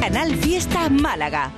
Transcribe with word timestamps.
Canal 0.00 0.34
Fiesta 0.36 0.88
Málaga. 0.88 1.52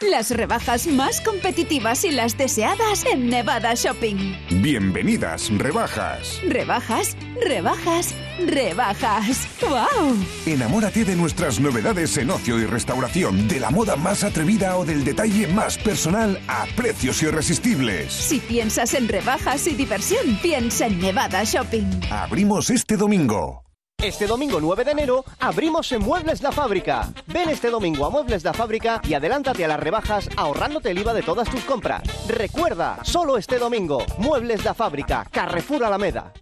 Las 0.00 0.32
rebajas 0.32 0.88
más 0.88 1.20
competitivas 1.20 2.04
y 2.04 2.10
las 2.10 2.36
deseadas 2.36 3.04
en 3.04 3.28
Nevada 3.28 3.74
Shopping. 3.74 4.34
Bienvenidas, 4.60 5.48
rebajas. 5.56 6.40
Rebajas, 6.48 7.16
rebajas, 7.40 8.14
rebajas. 8.44 9.48
¡Wow! 9.60 10.16
Enamórate 10.46 11.04
de 11.04 11.14
nuestras 11.14 11.60
novedades 11.60 12.16
en 12.16 12.30
ocio 12.30 12.58
y 12.58 12.66
restauración, 12.66 13.46
de 13.46 13.60
la 13.60 13.70
moda 13.70 13.94
más 13.94 14.24
atrevida 14.24 14.76
o 14.76 14.84
del 14.84 15.04
detalle 15.04 15.46
más 15.46 15.78
personal 15.78 16.40
a 16.48 16.66
precios 16.76 17.22
irresistibles. 17.22 18.12
Si 18.12 18.40
piensas 18.40 18.94
en 18.94 19.06
rebajas 19.06 19.68
y 19.68 19.74
diversión, 19.74 20.36
piensa 20.42 20.86
en 20.86 20.98
Nevada 20.98 21.44
Shopping. 21.44 22.00
Abrimos 22.10 22.70
este 22.70 22.96
domingo. 22.96 23.67
Este 24.02 24.28
domingo 24.28 24.60
9 24.60 24.84
de 24.84 24.92
enero 24.92 25.24
abrimos 25.40 25.90
en 25.90 26.02
Muebles 26.02 26.40
La 26.40 26.52
Fábrica. 26.52 27.12
Ven 27.26 27.48
este 27.48 27.68
domingo 27.68 28.06
a 28.06 28.10
Muebles 28.10 28.44
La 28.44 28.52
Fábrica 28.52 29.00
y 29.02 29.14
adelántate 29.14 29.64
a 29.64 29.68
las 29.68 29.80
rebajas 29.80 30.28
ahorrándote 30.36 30.92
el 30.92 30.98
IVA 30.98 31.14
de 31.14 31.22
todas 31.22 31.50
tus 31.50 31.64
compras. 31.64 32.02
Recuerda, 32.28 33.00
solo 33.02 33.36
este 33.36 33.58
domingo, 33.58 34.04
Muebles 34.18 34.64
La 34.64 34.72
Fábrica, 34.72 35.26
Carrefour 35.32 35.82
Alameda. 35.82 36.32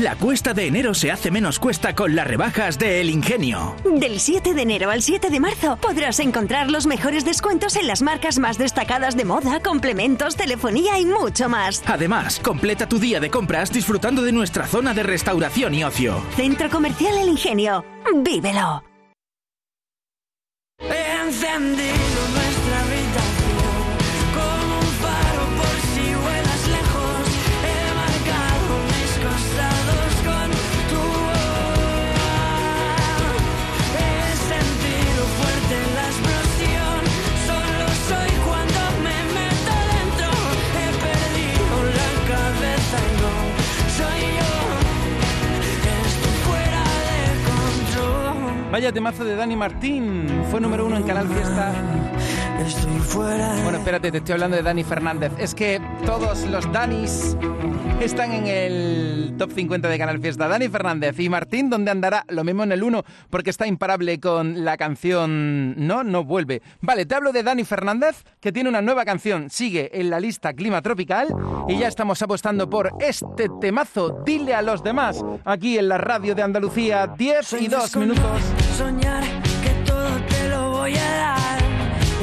La 0.00 0.16
cuesta 0.16 0.54
de 0.54 0.66
enero 0.66 0.94
se 0.94 1.10
hace 1.10 1.30
menos 1.30 1.58
cuesta 1.58 1.94
con 1.94 2.14
las 2.14 2.26
rebajas 2.26 2.78
de 2.78 3.00
El 3.00 3.10
Ingenio. 3.10 3.76
Del 3.84 4.20
7 4.20 4.54
de 4.54 4.62
enero 4.62 4.90
al 4.90 5.02
7 5.02 5.30
de 5.30 5.40
marzo 5.40 5.76
podrás 5.76 6.18
encontrar 6.20 6.70
los 6.70 6.86
mejores 6.86 7.24
descuentos 7.24 7.76
en 7.76 7.86
las 7.86 8.02
marcas 8.02 8.38
más 8.38 8.58
destacadas 8.58 9.16
de 9.16 9.24
moda, 9.24 9.60
complementos, 9.60 10.36
telefonía 10.36 10.98
y 10.98 11.06
mucho 11.06 11.48
más. 11.48 11.82
Además, 11.86 12.40
completa 12.40 12.88
tu 12.88 12.98
día 12.98 13.20
de 13.20 13.30
compras 13.30 13.72
disfrutando 13.72 14.22
de 14.22 14.32
nuestra 14.32 14.66
zona 14.66 14.94
de 14.94 15.02
restauración 15.02 15.74
y 15.74 15.84
ocio. 15.84 16.22
Centro 16.36 16.70
Comercial 16.70 17.16
El 17.18 17.28
Ingenio. 17.28 17.84
¡Vívelo! 18.22 18.82
encendido 21.32 22.21
Vaya 48.72 48.90
temazo 48.90 49.22
de 49.22 49.36
Dani 49.36 49.54
Martín. 49.54 50.26
Fue 50.50 50.58
número 50.58 50.86
uno 50.86 50.96
en 50.96 51.02
Canal 51.02 51.28
Fiesta. 51.28 51.74
Estoy 52.58 52.98
fuera. 53.00 53.54
Bueno, 53.64 53.76
espérate, 53.76 54.10
te 54.10 54.16
estoy 54.16 54.32
hablando 54.32 54.56
de 54.56 54.62
Dani 54.62 54.82
Fernández. 54.82 55.30
Es 55.36 55.54
que 55.54 55.78
todos 56.06 56.46
los 56.46 56.72
Danis 56.72 57.36
están 58.00 58.32
en 58.32 58.46
el 58.46 59.34
top 59.36 59.52
50 59.52 59.88
de 59.88 59.98
Canal 59.98 60.20
Fiesta. 60.20 60.48
Dani 60.48 60.68
Fernández 60.68 61.18
y 61.20 61.28
Martín, 61.28 61.68
¿dónde 61.68 61.90
andará? 61.90 62.24
Lo 62.28 62.44
mismo 62.44 62.62
en 62.62 62.72
el 62.72 62.82
1, 62.82 63.04
porque 63.30 63.50
está 63.50 63.66
imparable 63.66 64.18
con 64.20 64.64
la 64.64 64.76
canción 64.76 65.74
No, 65.86 66.02
no 66.02 66.24
vuelve. 66.24 66.62
Vale, 66.80 67.04
te 67.04 67.14
hablo 67.14 67.32
de 67.32 67.42
Dani 67.42 67.64
Fernández, 67.64 68.24
que 68.40 68.52
tiene 68.52 68.68
una 68.68 68.80
nueva 68.80 69.04
canción. 69.04 69.50
Sigue 69.50 69.90
en 69.92 70.08
la 70.08 70.18
lista 70.18 70.52
Clima 70.52 70.80
Tropical 70.82 71.28
y 71.68 71.78
ya 71.78 71.88
estamos 71.88 72.22
apostando 72.22 72.70
por 72.70 72.90
este 73.00 73.48
temazo. 73.60 74.22
Dile 74.24 74.54
a 74.54 74.62
los 74.62 74.82
demás, 74.82 75.22
aquí 75.44 75.78
en 75.78 75.88
la 75.88 75.98
radio 75.98 76.34
de 76.34 76.42
Andalucía, 76.42 77.06
10 77.06 77.52
y 77.60 77.68
2 77.68 77.96
minutos. 77.96 78.61
Soñar 78.76 79.22
que 79.62 79.70
todo 79.84 80.10
te 80.28 80.48
lo 80.48 80.70
voy 80.70 80.94
a 80.96 81.10
dar. 81.24 81.58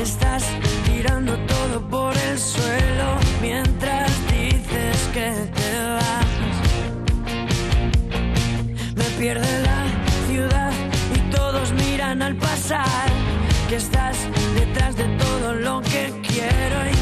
Estás 0.01 0.43
tirando 0.85 1.37
todo 1.45 1.87
por 1.87 2.17
el 2.17 2.39
suelo 2.39 3.07
mientras 3.39 4.09
dices 4.31 4.97
que 5.13 5.29
te 5.57 5.69
vas. 5.95 6.55
Me 8.95 9.05
pierde 9.19 9.61
la 9.61 9.81
ciudad 10.27 10.71
y 11.15 11.19
todos 11.35 11.71
miran 11.73 12.21
al 12.23 12.35
pasar. 12.35 13.09
Que 13.69 13.75
estás 13.75 14.17
detrás 14.55 14.95
de 14.95 15.07
todo 15.23 15.53
lo 15.53 15.81
que 15.83 16.11
quiero 16.27 16.77
y 16.91 16.98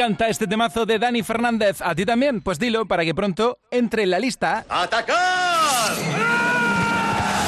encanta 0.00 0.28
este 0.28 0.46
temazo 0.46 0.86
de 0.86 0.98
Dani 0.98 1.22
Fernández. 1.22 1.82
¿A 1.82 1.94
ti 1.94 2.06
también? 2.06 2.40
Pues 2.40 2.58
dilo 2.58 2.86
para 2.86 3.04
que 3.04 3.14
pronto 3.14 3.58
entre 3.70 4.04
en 4.04 4.10
la 4.10 4.18
lista. 4.18 4.64
¡Atacar! 4.66 5.92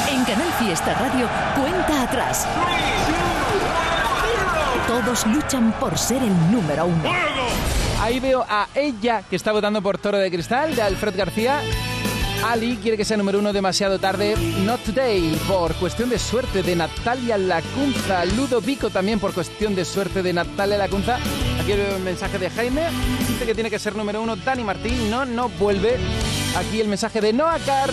En 0.07 0.23
Canal 0.23 0.53
Fiesta 0.59 0.93
Radio, 0.93 1.27
cuenta 1.59 2.03
atrás. 2.03 2.47
Todos 4.85 5.25
luchan 5.25 5.71
por 5.79 5.97
ser 5.97 6.21
el 6.21 6.51
número 6.51 6.85
uno. 6.85 7.11
Ahí 7.99 8.19
veo 8.19 8.45
a 8.47 8.67
ella 8.75 9.23
que 9.27 9.35
está 9.35 9.51
votando 9.51 9.81
por 9.81 9.97
Toro 9.97 10.19
de 10.19 10.29
Cristal 10.29 10.75
de 10.75 10.83
Alfred 10.83 11.17
García. 11.17 11.59
Ali 12.45 12.77
quiere 12.77 12.97
que 12.97 13.05
sea 13.05 13.17
número 13.17 13.39
uno 13.39 13.51
demasiado 13.51 13.97
tarde. 13.97 14.35
Not 14.63 14.83
Today 14.83 15.35
por 15.47 15.73
cuestión 15.73 16.11
de 16.11 16.19
suerte 16.19 16.61
de 16.61 16.75
Natalia 16.75 17.35
Lacunza. 17.39 18.25
Ludovico 18.25 18.91
también 18.91 19.19
por 19.19 19.33
cuestión 19.33 19.73
de 19.73 19.85
suerte 19.85 20.21
de 20.21 20.33
Natalia 20.33 20.77
Lacunza. 20.77 21.17
Aquí 21.61 21.71
el 21.71 21.99
mensaje 22.01 22.37
de 22.37 22.49
Jaime. 22.49 22.89
Dice 23.27 23.45
que 23.45 23.53
tiene 23.53 23.69
que 23.69 23.79
ser 23.79 23.95
número 23.95 24.21
uno 24.21 24.35
Dani 24.35 24.63
Martín. 24.63 25.09
No, 25.09 25.25
no 25.25 25.49
vuelve. 25.49 25.97
Aquí 26.57 26.81
el 26.81 26.87
mensaje 26.87 27.21
de 27.21 27.33
Noacar. 27.33 27.91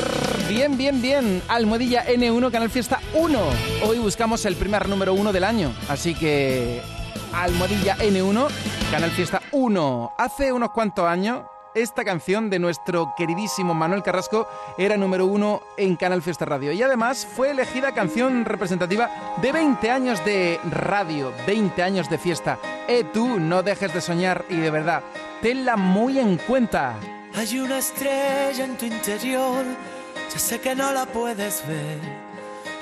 Bien, 0.49 0.77
bien, 0.77 1.01
bien. 1.01 1.43
Almohadilla 1.49 2.07
N1, 2.07 2.51
Canal 2.51 2.71
Fiesta 2.71 3.01
1. 3.15 3.39
Hoy 3.87 3.99
buscamos 3.99 4.45
el 4.45 4.57
primer 4.57 4.89
número 4.89 5.15
uno 5.15 5.33
del 5.33 5.45
año. 5.45 5.73
Así 5.89 6.15
que 6.15 6.83
Almohadilla 7.33 7.97
N1, 7.99 8.49
Canal 8.91 9.11
Fiesta 9.11 9.41
1. 9.53 10.13
Hace 10.19 10.53
unos 10.53 10.71
cuantos 10.71 11.07
años, 11.07 11.43
esta 11.75 12.05
canción 12.05 12.51
de 12.51 12.59
nuestro 12.59 13.15
queridísimo 13.17 13.75
Manuel 13.75 14.03
Carrasco 14.03 14.49
era 14.77 14.97
número 14.97 15.27
uno 15.27 15.63
en 15.77 15.97
Canal 15.97 16.23
Fiesta 16.23 16.45
Radio. 16.45 16.73
Y 16.73 16.83
además 16.83 17.27
fue 17.27 17.51
elegida 17.51 17.93
canción 17.93 18.45
representativa 18.45 19.37
de 19.41 19.53
20 19.53 19.91
años 19.91 20.25
de 20.25 20.59
radio, 20.71 21.33
20 21.47 21.83
años 21.83 22.11
de 22.11 22.19
fiesta. 22.19 22.59
Eh, 22.89 23.05
tú, 23.13 23.39
no 23.39 23.63
dejes 23.63 23.95
de 23.95 24.01
soñar 24.01 24.45
y 24.49 24.57
de 24.57 24.71
verdad, 24.71 25.03
tenla 25.43 25.77
muy 25.77 26.19
en 26.19 26.39
cuenta. 26.39 26.97
Hay 27.35 27.59
una 27.59 27.79
estrella 27.79 28.65
en 28.65 28.77
tu 28.77 28.87
interior, 28.87 29.65
ya 30.33 30.39
sé 30.39 30.61
que 30.61 30.75
no 30.75 30.93
la 30.93 31.07
puedes 31.07 31.67
ver. 31.67 32.31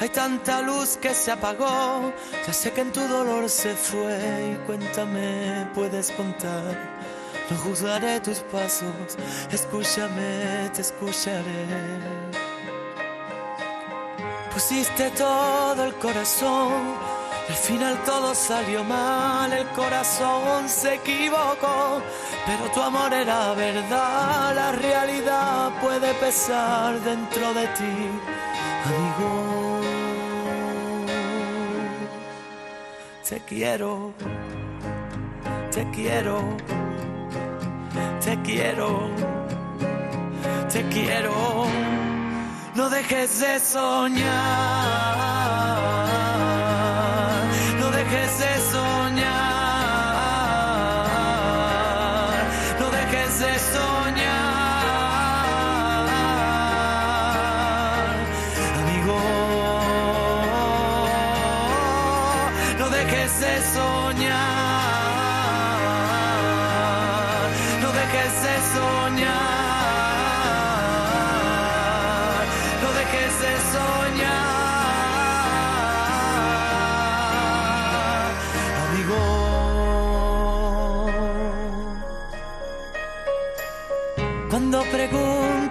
Hay 0.00 0.08
tanta 0.10 0.62
luz 0.62 0.96
que 0.96 1.12
se 1.12 1.32
apagó, 1.32 2.12
ya 2.46 2.52
sé 2.52 2.72
que 2.72 2.82
en 2.82 2.92
tu 2.92 3.00
dolor 3.06 3.50
se 3.50 3.74
fue. 3.74 4.52
Y 4.52 4.66
cuéntame, 4.66 5.66
puedes 5.74 6.12
contar. 6.12 6.97
No 7.50 7.56
juzgaré 7.56 8.20
tus 8.20 8.38
pasos, 8.52 9.16
escúchame, 9.50 10.70
te 10.74 10.82
escucharé. 10.82 11.66
Pusiste 14.52 15.10
todo 15.10 15.84
el 15.84 15.94
corazón, 15.94 16.94
al 17.48 17.54
final 17.54 17.96
todo 18.04 18.34
salió 18.34 18.84
mal, 18.84 19.52
el 19.52 19.66
corazón 19.68 20.68
se 20.68 20.94
equivocó, 20.94 22.02
pero 22.44 22.70
tu 22.74 22.82
amor 22.82 23.14
era 23.14 23.54
verdad, 23.54 24.54
la 24.54 24.72
realidad 24.72 25.70
puede 25.80 26.12
pesar 26.14 27.00
dentro 27.00 27.54
de 27.54 27.66
ti, 27.68 28.10
amigo. 28.84 29.58
Te 33.28 33.40
quiero, 33.40 34.12
te 35.70 35.88
quiero, 35.90 36.42
te 38.24 38.36
quiero, 38.42 39.10
te 40.72 40.82
quiero. 40.88 41.66
No 42.74 42.88
dejes 42.90 43.40
de 43.40 43.58
soñar, 43.58 44.26
no 47.80 47.90
dejes 47.90 48.38
de 48.38 48.60
soñar, 48.72 49.24
no 52.80 52.90
dejes 52.90 53.40
de 53.40 53.58
soñar, 53.58 54.88
amigo. 58.80 59.18
No 62.78 62.88
dejes 62.90 63.40
de 63.40 63.62
soñar, 63.74 65.07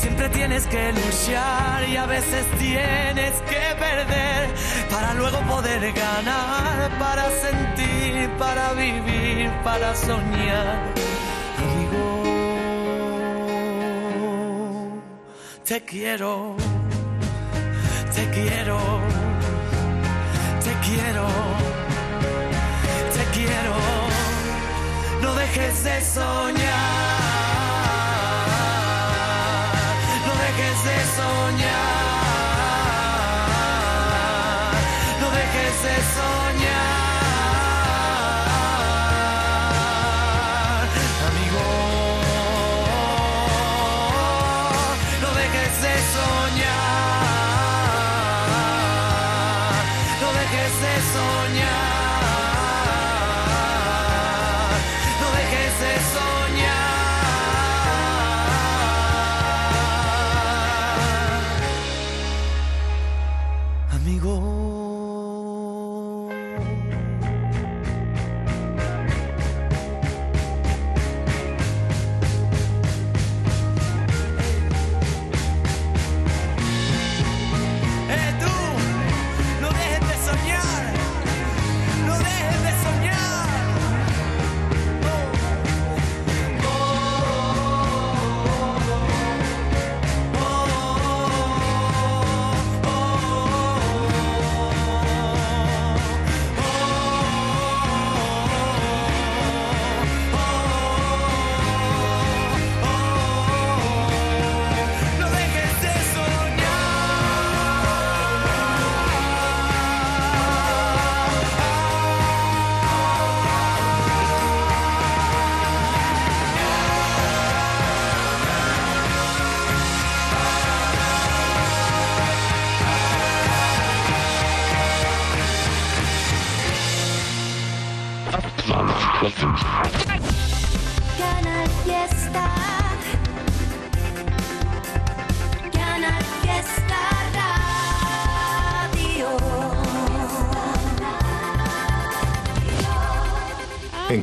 siempre 0.00 0.28
tienes 0.30 0.66
que 0.66 0.92
luchar 0.92 1.88
y 1.88 1.96
a 1.96 2.06
veces 2.06 2.46
tienes 2.58 3.34
que 3.50 3.62
perder 3.78 4.48
para 4.90 5.14
luego 5.14 5.38
poder 5.40 5.92
ganar, 5.92 6.98
para 6.98 7.30
sentir, 7.30 8.30
para 8.38 8.72
vivir, 8.72 9.50
para 9.62 9.94
soñar. 9.94 10.78
Amigo, 11.62 12.02
te 15.64 15.84
quiero, 15.84 16.56
te 18.14 18.24
quiero, 18.36 18.78
te 20.64 20.72
quiero, 20.86 21.26
te 23.16 23.24
quiero. 23.36 23.74
No 25.22 25.34
dejes 25.34 25.84
de 25.84 26.00
soñar. 26.00 27.09
Soñar. 31.16 32.20
No 35.20 35.30
dejes 35.30 35.82
de 35.82 35.94
soñar. 36.14 36.39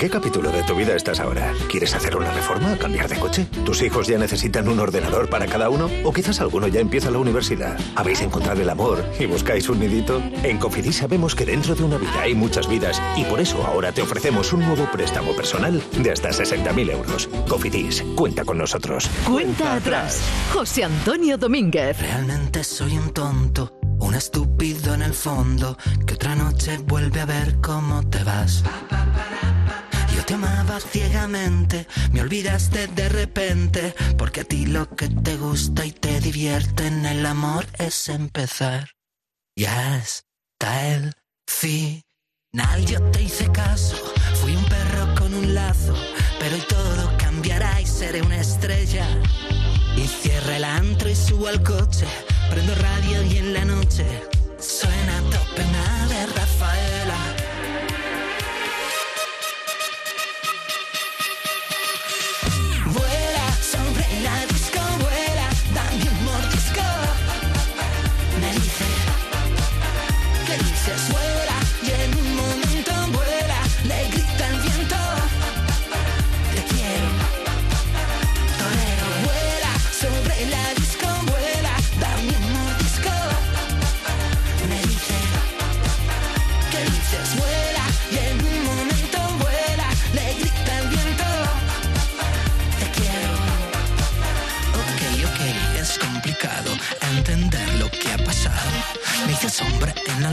Qué 0.07 0.11
capítulo 0.11 0.51
de 0.51 0.63
tu 0.63 0.73
vida 0.73 0.95
estás 0.95 1.19
ahora? 1.19 1.53
¿Quieres 1.69 1.93
hacer 1.93 2.15
una 2.15 2.31
reforma? 2.31 2.77
¿Cambiar 2.77 3.09
de 3.09 3.19
coche? 3.19 3.45
¿Tus 3.65 3.81
hijos 3.81 4.07
ya 4.07 4.17
necesitan 4.17 4.69
un 4.69 4.79
ordenador 4.79 5.29
para 5.29 5.47
cada 5.47 5.69
uno? 5.69 5.89
¿O 6.05 6.13
quizás 6.13 6.39
alguno 6.39 6.69
ya 6.69 6.79
empieza 6.79 7.11
la 7.11 7.17
universidad? 7.17 7.77
¿Habéis 7.93 8.21
encontrado 8.21 8.61
el 8.61 8.69
amor 8.69 9.03
y 9.19 9.25
buscáis 9.25 9.67
un 9.67 9.81
nidito? 9.81 10.23
En 10.43 10.59
Cofidis 10.59 10.97
sabemos 10.97 11.35
que 11.35 11.45
dentro 11.45 11.75
de 11.75 11.83
una 11.83 11.97
vida 11.97 12.21
hay 12.21 12.35
muchas 12.35 12.69
vidas 12.69 13.01
y 13.17 13.25
por 13.25 13.41
eso 13.41 13.61
ahora 13.65 13.91
te 13.91 14.01
ofrecemos 14.01 14.53
un 14.53 14.61
nuevo 14.61 14.89
préstamo 14.93 15.35
personal 15.35 15.83
de 16.01 16.11
hasta 16.11 16.29
60.000 16.29 16.89
euros. 16.89 17.27
Cofidis, 17.49 18.01
cuenta 18.15 18.45
con 18.45 18.59
nosotros. 18.59 19.09
Cuenta 19.25 19.75
atrás. 19.75 20.21
José 20.53 20.85
Antonio 20.85 21.37
Domínguez. 21.37 21.99
Realmente 21.99 22.63
soy 22.63 22.97
un 22.97 23.11
tonto, 23.11 23.77
un 23.99 24.15
estúpido 24.15 24.93
en 24.93 25.01
el 25.01 25.13
fondo, 25.13 25.77
que 26.05 26.13
otra 26.13 26.33
noche 26.35 26.77
vuelve 26.85 27.19
a 27.19 27.25
ver 27.25 27.57
cómo 27.61 28.07
te 28.09 28.23
vas. 28.23 28.63
Te 30.27 30.33
amaba 30.33 30.81
ciegamente, 30.81 31.87
me 32.11 32.19
olvidaste 32.19 32.87
de 32.87 33.07
repente, 33.07 33.95
porque 34.17 34.41
a 34.41 34.43
ti 34.43 34.65
lo 34.65 34.93
que 34.93 35.07
te 35.07 35.37
gusta 35.37 35.85
y 35.85 35.93
te 35.93 36.19
divierte 36.19 36.85
en 36.85 37.05
el 37.05 37.25
amor 37.25 37.65
es 37.79 38.09
empezar. 38.09 38.89
Ya 39.55 39.97
está 39.97 40.85
el 40.89 41.13
final, 41.47 42.03
yo 42.85 43.01
te 43.11 43.21
hice 43.21 43.49
caso, 43.53 43.95
fui 44.41 44.53
un 44.53 44.65
perro 44.65 45.15
con 45.15 45.33
un 45.33 45.53
lazo, 45.53 45.95
pero 46.41 46.55
hoy 46.55 46.63
todo 46.67 47.17
cambiará 47.17 47.79
y 47.79 47.85
seré 47.85 48.21
una 48.21 48.41
estrella. 48.41 49.07
Y 49.95 50.07
cierra 50.07 50.57
el 50.57 50.65
antro 50.65 51.09
y 51.09 51.15
subo 51.15 51.47
al 51.47 51.63
coche, 51.63 52.05
prendo 52.49 52.75
radio 52.75 53.23
y 53.23 53.37
en 53.37 53.53
la 53.53 53.63
noche 53.63 54.05
suena 54.59 55.21
tope 55.31 55.63
de 56.09 56.25
Rafaela. 56.25 57.06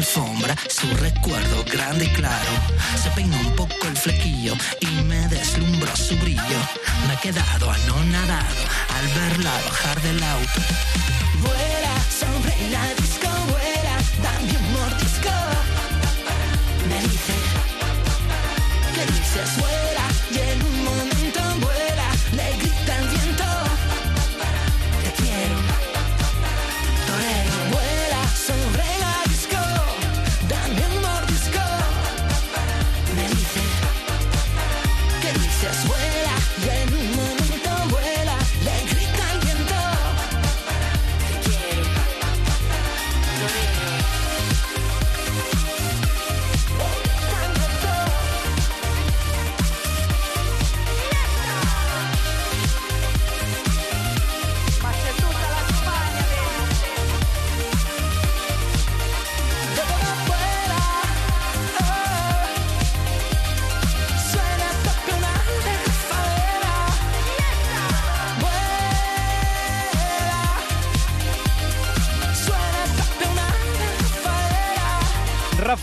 Su 0.04 0.86
recuerdo 0.98 1.64
grande 1.64 2.04
y 2.04 2.08
claro. 2.08 2.50
Se 3.02 3.10
peinó 3.12 3.38
un 3.38 3.56
poco 3.56 3.86
el 3.86 3.96
flequillo 3.96 4.54
y 4.80 4.86
me 5.04 5.26
deslumbró 5.28 5.96
su 5.96 6.14
brillo. 6.18 6.58
Me 7.08 7.14
he 7.14 7.18
quedado 7.18 7.70
anonadado 7.70 8.62
al 8.96 9.08
verla 9.08 9.50
bajar 9.64 10.02
del 10.02 10.22
auto. 10.22 10.60
Vuela 11.40 11.94
sobre 12.20 12.70
la 12.70 12.94
disco, 12.94 13.28
vuela, 13.48 13.96
dame 14.22 14.58
un 14.58 14.72
mordisco. 14.74 15.30
Me 16.88 17.00
dice, 17.08 17.34
¿qué 18.94 19.06
dices? 19.06 19.56
Vuela, 19.56 19.83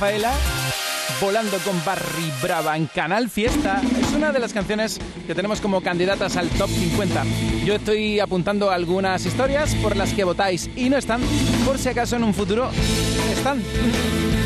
Rafaela. 0.02 0.34
Volando 1.22 1.60
con 1.60 1.80
Barry 1.86 2.32
Brava 2.42 2.76
en 2.76 2.88
Canal 2.88 3.30
Fiesta 3.30 3.80
es 4.00 4.12
una 4.14 4.32
de 4.32 4.40
las 4.40 4.52
canciones 4.52 5.00
que 5.28 5.36
tenemos 5.36 5.62
como 5.62 5.82
candidatas 5.82 6.38
al 6.38 6.50
top 6.50 6.72
50. 6.72 7.24
Yo 7.64 7.76
estoy 7.76 8.20
apuntando 8.20 8.72
algunas 8.72 9.24
historias 9.28 9.76
por 9.76 9.96
las 9.96 10.14
que 10.14 10.24
votáis 10.24 10.72
y 10.76 10.90
no 10.90 10.98
están, 10.98 11.22
por 11.68 11.78
si 11.78 11.90
acaso 11.90 12.16
en 12.16 12.24
un 12.24 12.34
futuro 12.34 12.72
están. 13.34 13.64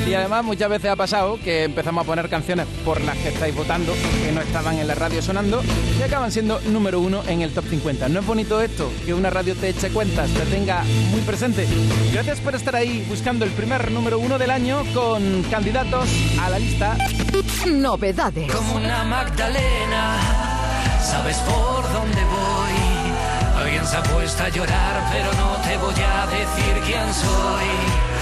Y 0.08 0.14
además 0.14 0.46
muchas 0.46 0.70
veces 0.70 0.92
ha 0.92 0.96
pasado 0.96 1.40
que 1.44 1.64
empezamos 1.64 2.04
a 2.04 2.06
poner 2.06 2.30
canciones 2.30 2.68
por 2.86 3.02
las 3.02 3.18
que 3.18 3.30
estáis 3.30 3.56
votando, 3.56 3.92
que 4.24 4.32
no 4.32 4.42
estaban 4.42 4.78
en 4.78 4.88
la 4.88 4.94
radio 4.94 5.20
sonando, 5.20 5.64
y 6.00 6.04
acaban 6.04 6.32
siendo 6.32 6.60
número 6.68 7.00
uno 7.00 7.24
en 7.28 7.42
el 7.42 7.52
top 7.52 7.66
50. 7.68 8.08
¿No 8.10 8.20
es 8.20 8.26
bonito 8.26 8.62
esto? 8.62 8.92
Que 9.04 9.16
una 9.16 9.32
radio 9.32 9.56
te 9.56 9.70
eche 9.70 9.90
cuentas, 9.90 10.30
te 10.30 10.46
tenga 10.46 10.84
muy 11.10 11.22
presente. 11.22 11.68
Gracias 12.14 12.40
por 12.40 12.54
estar 12.54 12.76
ahí 12.76 13.04
buscando 13.10 13.46
el 13.46 13.52
primer 13.52 13.92
número 13.92 14.20
uno 14.20 14.38
del 14.38 14.52
año 14.52 14.84
con 14.94 15.42
candidatos 15.50 16.08
a 16.40 16.52
la 16.52 16.60
lista. 16.60 16.98
Novedades. 17.66 18.52
Como 18.52 18.76
una 18.76 19.04
Magdalena, 19.06 20.18
sabes 21.02 21.38
por 21.38 21.82
dónde 21.92 22.24
voy. 22.26 23.60
Alguien 23.60 23.86
se 23.88 23.98
ha 23.98 24.04
puesto 24.04 24.44
a 24.44 24.50
llorar, 24.50 25.10
pero 25.12 25.34
no 25.34 25.56
te 25.68 25.78
voy 25.78 25.94
a 25.94 26.28
decir 26.28 26.84
quién 26.86 27.12
soy. 27.12 28.15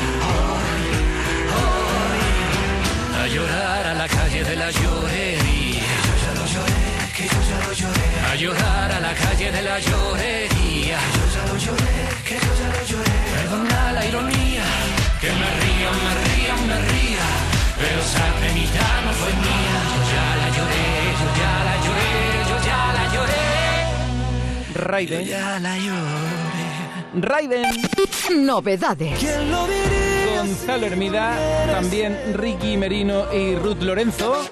A 3.23 3.27
llorar 3.27 3.87
a 3.87 3.93
la 3.93 4.07
calle 4.07 4.43
de 4.43 4.55
la 4.55 4.69
llorería. 4.69 5.87
Yo 6.07 6.13
ya 6.23 6.31
lo 6.39 6.45
lloré, 6.53 6.83
que 7.15 7.23
yo 7.23 7.39
ya 7.49 7.57
lo 7.65 7.71
lloré. 7.79 8.07
A 8.31 8.35
llorar 8.35 8.91
a 8.91 8.99
la 8.99 9.13
calle 9.13 9.49
de 9.49 9.61
la 9.61 9.79
llorería. 9.79 10.97
Yo 11.15 11.23
ya 11.35 11.43
lo 11.49 11.55
lloré, 11.65 11.95
que 12.27 12.35
yo 12.43 12.51
ya 12.59 12.67
lo 12.75 12.81
lloré. 12.91 13.17
Perdona 13.35 13.93
la 13.93 14.05
ironía, 14.05 14.65
que 15.21 15.29
me 15.39 15.49
ría, 15.61 15.89
me 16.05 16.13
ría, 16.25 16.53
me 16.69 16.77
ría. 16.91 17.27
Pero 17.79 17.99
esa 18.07 18.25
penita 18.41 18.85
no 19.05 19.11
fue 19.19 19.31
mía. 19.45 19.77
Yo 19.93 20.01
ya 20.13 20.27
la 20.41 20.47
lloré, 20.57 20.85
yo 21.21 21.27
ya 21.39 21.53
la 21.67 21.75
lloré, 21.85 22.11
yo 22.49 22.57
ya 22.67 22.81
la 22.97 23.03
lloré. 23.13 23.43
Raiden. 24.89 25.25
Ya 25.25 25.59
la 25.59 25.77
lloré. 25.77 27.27
Raiden. 27.29 27.65
Novedades. 28.45 29.17
¿Quién 29.17 29.49
lo 29.49 29.65
diría? 29.67 29.92
Gonzalo 30.45 30.85
Hermida, 30.88 31.38
también 31.71 32.19
Ricky 32.33 32.75
Merino 32.75 33.33
y 33.33 33.55
Ruth 33.55 33.81
Lorenzo. 33.81 34.43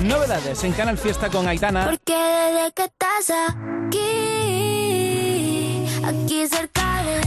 Novedades 0.00 0.64
en 0.64 0.72
Canal 0.72 0.98
Fiesta 0.98 1.28
con 1.28 1.46
Aitana. 1.46 1.84
Porque 1.84 2.12
desde 2.12 2.72
que 2.72 2.82
estás 2.82 3.30
aquí, 3.50 4.00
aquí 6.04 6.48
cerca 6.48 7.04
de 7.04 7.20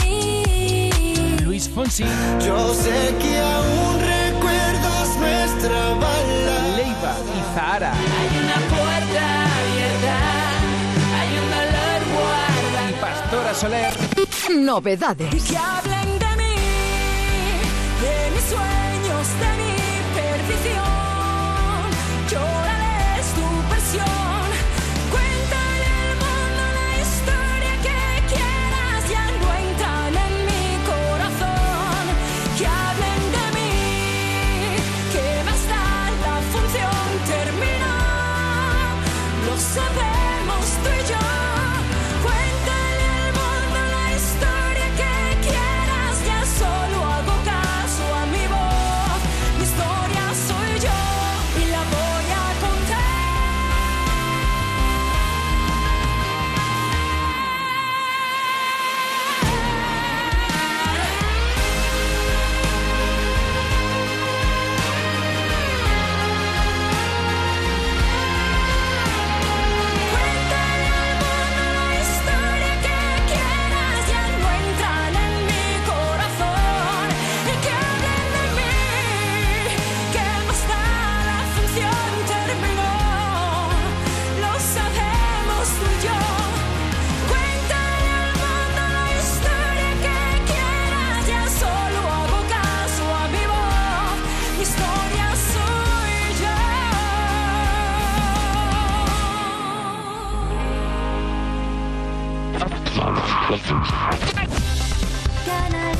mí. 0.00 1.36
Luis 1.42 1.68
Fonsi. 1.68 2.04
Yo 2.46 2.72
sé 2.74 3.16
que 3.20 3.40
aún 3.40 3.98
recuerdas 3.98 5.16
nuestra 5.18 5.94
balada. 5.94 6.76
Leiva 6.76 7.16
y 7.36 7.40
Zahara. 7.52 7.92
Hay 7.92 8.38
una 8.44 8.67
Soler. 13.58 13.92
Novedades. 14.60 15.44
Que 15.44 15.56
hablen 15.56 16.18
de 16.20 16.36
mí, 16.36 16.54
de 18.02 18.30
mis 18.30 18.44
sueños, 18.44 19.26
de 19.40 19.50
mi 19.58 19.72
perdición. 20.14 20.97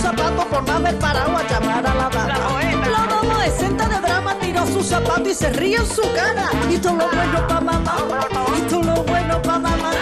zapato 0.00 0.46
por 0.48 0.62
no 0.66 0.72
haber 0.72 0.98
parado 0.98 1.36
a 1.36 1.42
llamar 1.48 1.86
a 1.86 1.94
la 1.94 2.08
dama. 2.08 2.38
La, 2.90 3.06
dama 3.06 3.46
esenta 3.46 3.88
de 3.88 4.00
drama 4.00 4.34
tiró 4.40 4.66
su 4.66 4.82
zapato 4.82 5.28
y 5.28 5.34
se 5.34 5.50
ríe 5.50 5.76
en 5.76 5.86
su 5.86 6.02
cara. 6.14 6.50
Y 6.70 6.78
todo 6.78 6.96
lo 6.96 7.08
bueno 7.08 7.46
pa' 7.46 7.60
mamá, 7.60 7.94
y 8.56 8.60
todo 8.62 8.82
lo 8.82 9.02
bueno 9.04 9.40
pa' 9.42 9.58
mamá. 9.58 9.92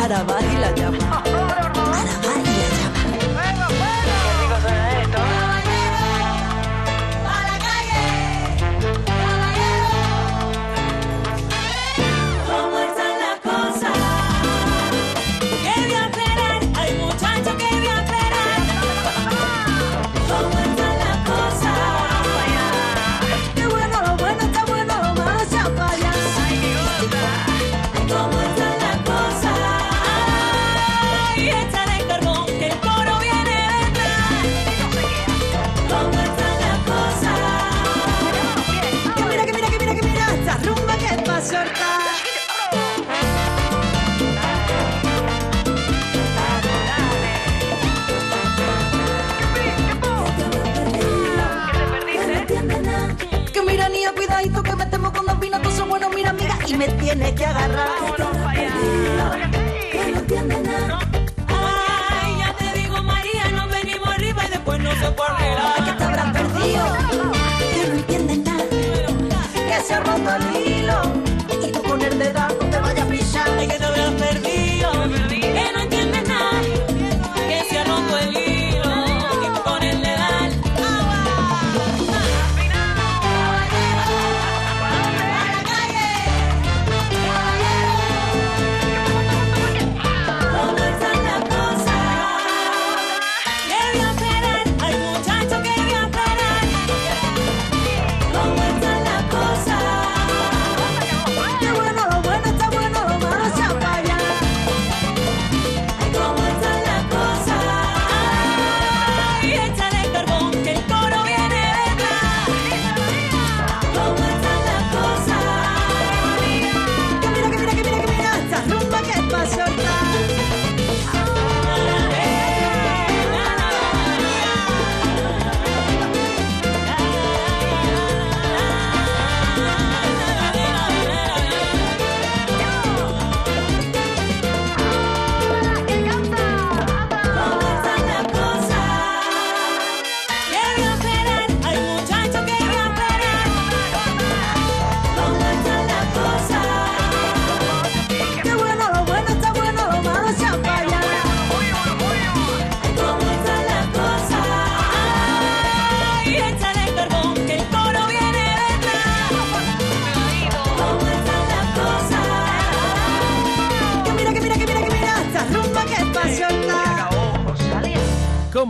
Ahora 0.00 0.22
va 0.24 0.40
y 0.40 0.56
la 0.56 0.70
llama. 0.72 1.37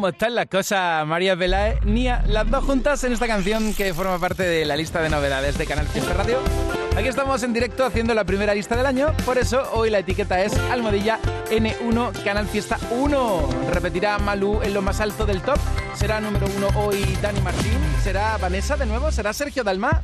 Cómo 0.08 0.14
están 0.14 0.34
las 0.34 0.46
cosas, 0.46 1.06
María 1.06 1.36
Pelae, 1.36 1.80
Nia, 1.84 2.24
las 2.26 2.50
dos 2.50 2.64
juntas 2.64 3.04
en 3.04 3.12
esta 3.12 3.26
canción 3.26 3.74
que 3.74 3.92
forma 3.92 4.18
parte 4.18 4.42
de 4.42 4.64
la 4.64 4.74
lista 4.74 5.02
de 5.02 5.10
novedades 5.10 5.58
de 5.58 5.66
Canal 5.66 5.86
Fiesta 5.86 6.14
Radio. 6.14 6.38
Aquí 6.96 7.08
estamos 7.08 7.42
en 7.42 7.52
directo 7.52 7.84
haciendo 7.84 8.14
la 8.14 8.24
primera 8.24 8.54
lista 8.54 8.74
del 8.74 8.86
año, 8.86 9.12
por 9.26 9.36
eso 9.36 9.70
hoy 9.74 9.90
la 9.90 9.98
etiqueta 9.98 10.42
es 10.42 10.56
Almohadilla 10.70 11.18
N1 11.50 12.24
Canal 12.24 12.46
Fiesta 12.46 12.78
1. 12.90 13.48
Repetirá 13.70 14.18
Malú 14.18 14.62
en 14.62 14.72
lo 14.72 14.80
más 14.80 14.98
alto 15.00 15.26
del 15.26 15.42
top. 15.42 15.58
Será 15.94 16.22
número 16.22 16.46
uno 16.56 16.68
hoy 16.76 17.04
Dani 17.20 17.42
Martín. 17.42 17.78
Será 18.02 18.38
Vanessa 18.38 18.78
de 18.78 18.86
nuevo. 18.86 19.12
Será 19.12 19.34
Sergio 19.34 19.62
Dalma. 19.62 20.00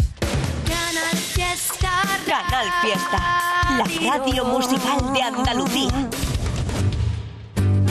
Canal 0.67 1.17
Fiesta. 1.17 1.91
Canal 2.27 2.67
Fiesta. 2.83 3.19
La 3.79 4.19
radio 4.19 4.45
musical 4.45 5.15
de 5.15 5.23
Andalucía. 5.23 6.34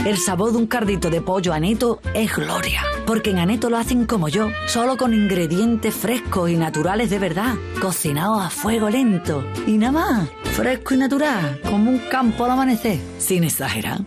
El 0.06 0.18
sabor 0.18 0.52
de 0.52 0.58
un 0.58 0.68
cardito 0.68 1.10
de 1.10 1.22
pollo 1.22 1.54
aneto 1.54 2.02
es 2.14 2.36
gloria. 2.36 2.82
Porque 3.08 3.30
en 3.30 3.40
aneto 3.40 3.70
lo 3.70 3.78
hacen 3.78 4.06
como 4.06 4.28
yo, 4.28 4.50
solo 4.68 4.98
con 4.98 5.14
ingredientes 5.14 5.96
frescos 5.96 6.50
y 6.50 6.58
naturales 6.58 7.10
de 7.10 7.20
verdad, 7.20 7.56
cocinados 7.82 8.46
a 8.46 8.50
fuego 8.50 8.90
lento. 8.90 9.46
Y 9.66 9.78
nada 9.78 9.94
más, 9.94 10.30
fresco 10.58 10.94
y 10.94 10.98
natural, 10.98 11.62
como 11.64 11.90
un 11.90 12.00
campo 12.00 12.44
al 12.44 12.52
amanecer, 12.52 13.00
sin 13.18 13.46
exagerar. 13.46 14.02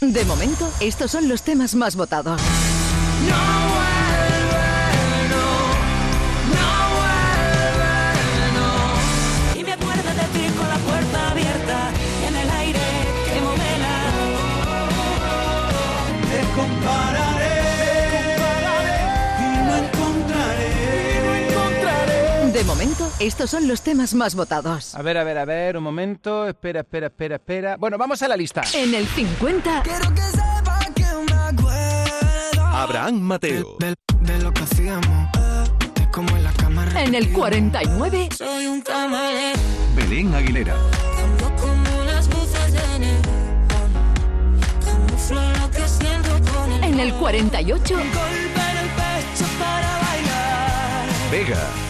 De 0.00 0.24
momento, 0.24 0.68
estos 0.80 1.12
son 1.12 1.28
los 1.28 1.42
temas 1.42 1.76
más 1.76 1.94
votados. 1.94 2.42
Y 3.24 3.63
De 22.64 22.68
momento, 22.68 23.12
estos 23.18 23.50
son 23.50 23.68
los 23.68 23.82
temas 23.82 24.14
más 24.14 24.34
votados. 24.34 24.94
A 24.94 25.02
ver, 25.02 25.18
a 25.18 25.24
ver, 25.24 25.36
a 25.36 25.44
ver, 25.44 25.76
un 25.76 25.84
momento. 25.84 26.48
Espera, 26.48 26.80
espera, 26.80 27.08
espera, 27.08 27.34
espera. 27.36 27.76
Bueno, 27.76 27.98
vamos 27.98 28.22
a 28.22 28.28
la 28.28 28.38
lista. 28.38 28.62
En 28.72 28.94
el 28.94 29.06
50, 29.06 29.82
Abraham 32.72 33.20
Mateo. 33.20 33.76
De 33.78 34.38
lo 34.38 34.50
que 34.50 34.62
hacíamos, 34.62 35.30
de 35.94 36.10
cómo 36.10 36.34
en 36.38 36.44
la 36.44 36.52
cámara. 36.52 37.02
en 37.02 37.14
el 37.14 37.30
49, 37.34 38.30
Soy 38.34 38.66
un 38.66 38.80
camaleón. 38.80 39.60
Belén 39.94 40.34
Aguilera. 40.34 40.74
Ando 41.22 41.54
como 41.56 42.04
las 42.04 42.26
luces 42.28 42.72
de 42.72 42.98
neón. 42.98 43.22
Camuflo 44.86 45.50
lo 45.52 45.70
que 45.70 45.86
siento 45.86 46.30
con 46.50 46.72
el 46.72 46.84
en 46.84 47.00
el 47.00 47.12
48, 47.12 47.94
golpe 47.94 48.10
en 48.14 48.76
el 48.78 48.88
pecho 48.88 49.44
para 49.58 49.98
bailar. 49.98 51.08
Vega. 51.30 51.83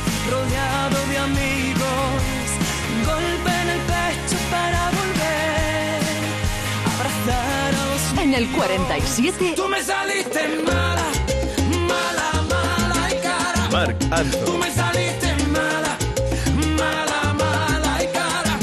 En 8.35 8.43
el 8.43 8.49
47, 8.51 9.53
Tú 9.57 9.69
me 9.69 9.81
saliste 9.83 10.49
mala, 10.67 11.05
mala, 11.87 12.43
mala 12.51 13.11
y 13.13 13.21
cara. 13.23 13.69
Marc 13.71 13.99
Tú 13.99 14.15
Anthony. 14.15 14.59
me 14.59 14.71
saliste 14.73 15.35
mala, 15.53 15.97
mala, 16.77 17.33
mala 17.35 18.03
y 18.03 18.07
cara. 18.09 18.59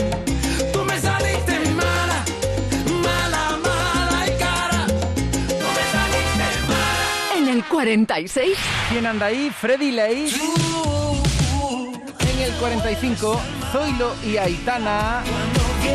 Tú 0.74 0.84
me 0.84 1.00
saliste 1.00 1.60
mala, 1.76 2.24
mala, 3.02 3.58
mala 3.64 4.28
y 4.28 4.38
cara. 4.38 4.88
Tú 4.88 5.68
me 5.78 5.86
saliste 5.96 6.68
mala. 6.68 7.38
en 7.38 7.48
el 7.48 7.64
46, 7.64 8.58
¿Quién 8.90 9.06
anda 9.06 9.28
ahí? 9.28 9.52
Freddy 9.58 9.92
Ley. 9.92 10.34
En 12.20 12.40
el 12.40 12.52
45, 12.60 13.40
Zoilo 13.72 14.16
y 14.26 14.36
Aitana. 14.38 15.24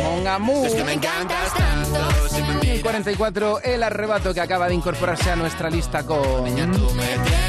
Mon 0.03 0.27
Amour. 0.27 0.83
Me 0.83 0.93
encantas 0.93 1.53
tanto. 1.53 2.56
En 2.77 2.81
el 2.81 2.83
44, 2.83 3.61
el 3.63 3.81
arrebato 3.81 4.33
que 4.35 4.39
acaba 4.39 4.67
de 4.67 4.75
incorporarse 4.75 5.31
a 5.31 5.35
nuestra 5.35 5.67
lista 5.67 6.05
con 6.05 6.45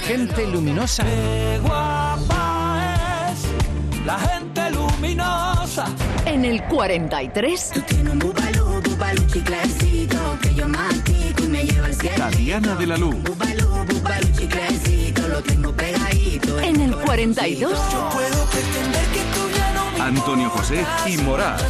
Gente 0.07 0.47
Luminosa. 0.47 1.05
Qué 1.05 1.61
guapa 1.63 2.95
es 3.31 4.07
la 4.07 4.19
gente 4.19 4.71
luminosa. 4.71 5.85
en 6.25 6.47
el 6.47 6.65
43, 6.65 7.73
Tiene 7.87 8.11
un 8.11 8.19
bubalú, 8.19 8.81
bubalú 8.81 9.27
chiclecito 9.27 10.19
que 10.41 10.55
yo 10.55 10.67
mastico 10.67 11.45
y 11.45 11.49
me 11.49 11.65
lleva 11.65 11.87
al 11.89 11.95
cielo. 11.95 12.17
Tatiana 12.17 12.75
de 12.77 12.87
la 12.87 12.97
Luz. 12.97 13.17
En 16.63 16.81
el 16.81 16.97
42, 16.97 17.79
Puedo 18.13 18.45
pretender 18.47 19.07
que 19.13 19.21
tú 19.35 19.51
ya 19.55 19.75
no 19.75 19.91
me 19.91 20.01
Antonio 20.01 20.49
José 20.49 20.87
y 21.07 21.19
Morat. 21.19 21.61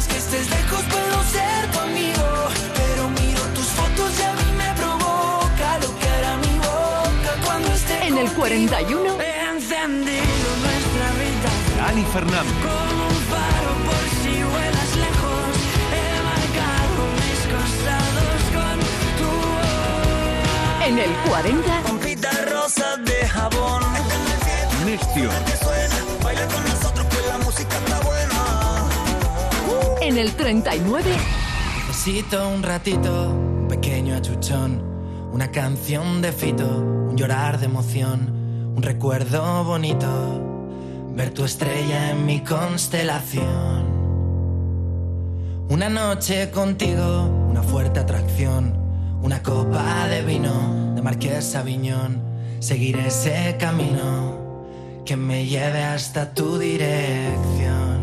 En 8.09 8.17
el 8.17 8.25
contigo. 8.25 8.39
41, 8.41 9.17
He 9.21 9.49
encendido 9.55 10.49
nuestra 10.63 11.03
habitación. 11.09 11.77
Dani 11.77 12.03
Fernández. 12.13 12.53
Como 12.61 13.03
un 13.07 13.19
faro 13.31 13.71
por 13.85 14.03
si 14.21 14.33
vuelas 14.43 14.91
lejos. 15.05 15.51
He 15.95 16.07
marcado 16.29 17.01
mis 17.21 17.41
costados 17.55 18.41
con 18.55 18.75
tu 19.19 19.29
voz. 19.47 20.87
En 20.87 20.95
el 20.99 21.11
40, 21.29 21.81
Pompitas 21.87 22.37
rosas 22.51 22.95
de 23.05 23.27
jabón. 23.27 23.83
Nextion. 24.85 25.31
Baila 26.23 26.45
con 26.47 26.63
nosotros 26.63 27.05
pues 27.09 27.25
la 27.27 27.37
música 27.39 27.75
está 27.77 27.99
buena. 28.01 28.39
En 30.01 30.17
el 30.17 30.31
39, 30.35 31.11
Necesito 31.87 32.47
un 32.49 32.63
ratito, 32.63 33.29
un 33.31 33.67
pequeño 33.67 34.15
achuchón, 34.15 34.81
una 35.31 35.51
canción 35.51 36.21
de 36.21 36.31
fito, 36.31 36.67
un 36.67 37.15
llorar 37.15 37.59
de 37.59 37.65
emoción, 37.65 38.73
un 38.75 38.81
recuerdo 38.81 39.63
bonito, 39.63 40.07
ver 41.15 41.33
tu 41.33 41.45
estrella 41.45 42.11
en 42.11 42.25
mi 42.25 42.41
constelación. 42.41 43.99
Una 45.69 45.89
noche 45.89 46.49
contigo, 46.49 47.23
una 47.49 47.61
fuerte 47.61 47.99
atracción, 47.99 48.73
una 49.21 49.43
copa 49.43 50.07
de 50.07 50.23
vino 50.23 50.93
de 50.95 51.01
Marqués 51.01 51.55
Aviñón, 51.55 52.21
seguir 52.59 52.97
ese 52.97 53.55
camino 53.59 55.03
que 55.05 55.15
me 55.15 55.45
lleve 55.45 55.83
hasta 55.83 56.33
tu 56.33 56.57
dirección 56.57 57.99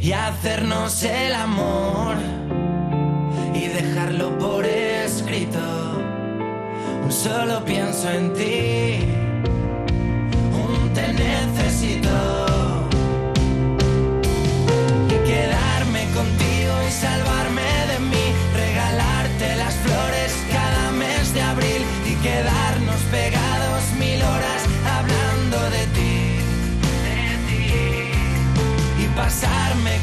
y 0.00 0.12
hacernos 0.12 1.02
el 1.02 1.34
amor 1.34 2.16
y 3.54 3.66
dejarlo 3.66 4.38
por 4.38 4.64
escrito. 4.64 6.05
Solo 7.08 7.64
pienso 7.64 8.10
en 8.10 8.32
ti, 8.34 8.98
un 10.52 10.92
te 10.92 11.12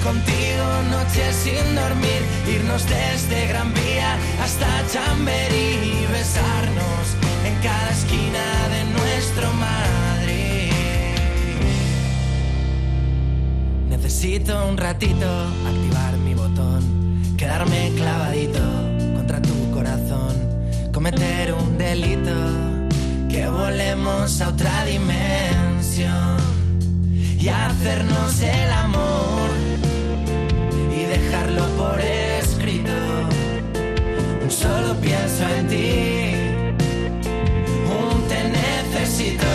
contigo 0.04 0.66
noches 0.92 1.34
sin 1.36 1.76
dormir, 1.76 2.22
irnos 2.54 2.86
desde 2.88 3.48
Gran 3.48 3.74
Vía 3.74 4.18
hasta 4.42 4.68
Chamberí 4.92 6.04
y 6.04 6.08
besarnos 6.12 7.04
en 7.46 7.56
cada 7.64 7.90
esquina 7.90 8.46
de 8.74 8.84
nuestro 8.92 9.54
Madrid. 9.54 10.72
Necesito 13.90 14.68
un 14.68 14.78
ratito 14.78 15.26
activar 15.66 16.18
mi 16.18 16.34
botón, 16.34 16.84
quedarme 17.38 17.94
clavadito 17.96 18.62
contra 19.16 19.42
tu 19.42 19.72
corazón, 19.72 20.36
cometer 20.92 21.54
un 21.54 21.78
delito, 21.78 22.36
que 23.30 23.48
volemos 23.48 24.42
a 24.42 24.50
otra 24.50 24.84
dimensión 24.86 26.38
y 27.40 27.48
hacernos 27.48 28.42
el 28.42 28.72
amor 28.72 29.43
por 31.78 32.00
escrito. 32.00 32.92
Solo 34.50 34.94
pienso 35.02 35.44
en 35.58 35.68
ti, 35.68 36.36
un 38.00 38.28
te 38.28 38.44
necesito. 38.60 39.46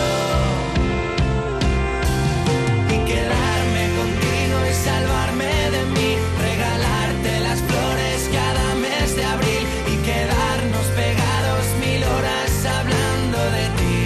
Y 2.89 2.97
quedarme 3.09 3.83
contigo 3.99 4.57
y 4.69 4.73
salvarme 4.73 5.53
de 5.75 5.81
mí, 5.95 6.09
regalarte 6.47 7.39
las 7.41 7.59
flores 7.61 8.29
cada 8.31 8.75
mes 8.75 9.15
de 9.15 9.23
abril 9.23 9.63
y 9.93 9.95
quedarnos 10.05 10.85
pegados 10.95 11.65
mil 11.83 12.03
horas 12.03 12.51
hablando 12.77 13.39
de 13.57 13.65
ti. 13.79 14.01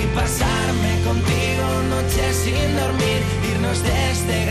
Y 0.00 0.06
pasarme 0.14 0.92
contigo 1.04 1.64
noches 1.90 2.36
sin 2.36 2.76
dormir, 2.76 3.20
irnos 3.52 3.82
desde 3.82 4.41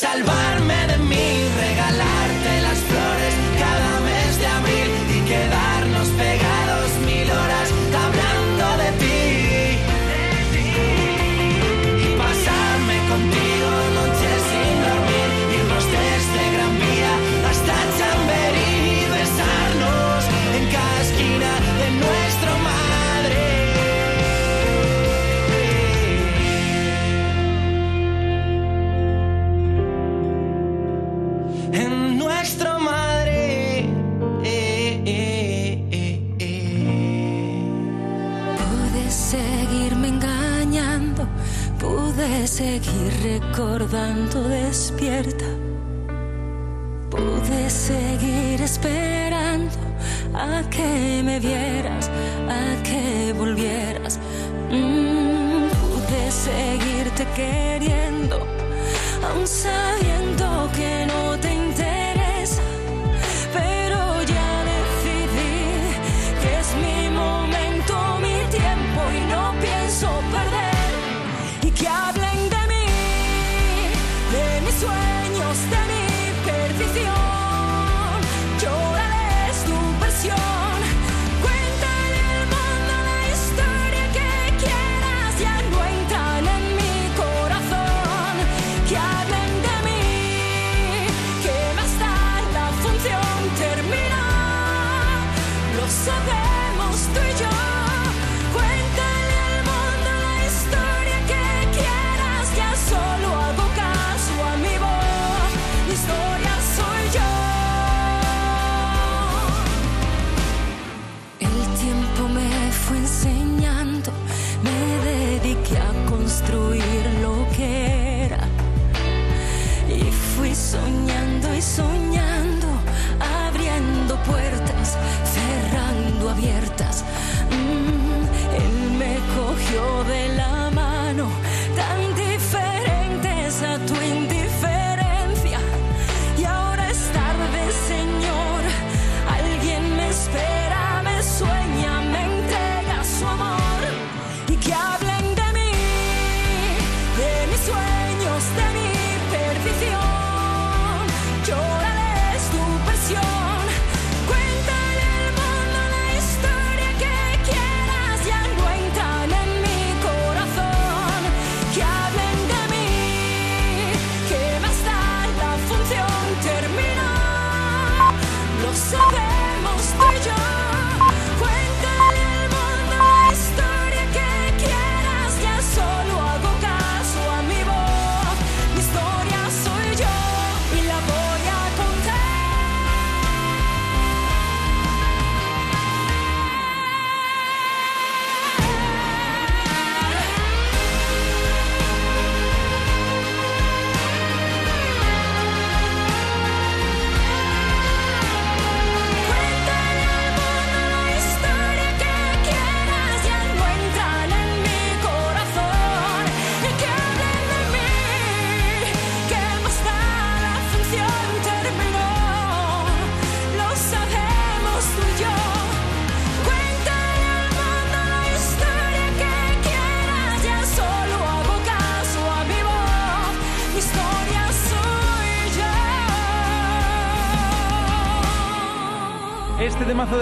de 0.00 0.45
recordando 43.86 44.48
despierta. 44.48 45.44
Pude 47.10 47.70
seguir 47.70 48.60
esperando 48.60 49.70
a 50.34 50.62
que 50.70 51.22
me 51.24 51.38
vieras, 51.38 52.10
a 52.48 52.82
que 52.82 53.32
volvieras. 53.32 54.18
Mm, 54.70 55.68
pude 55.68 56.30
seguirte 56.30 57.24
queriendo, 57.36 57.75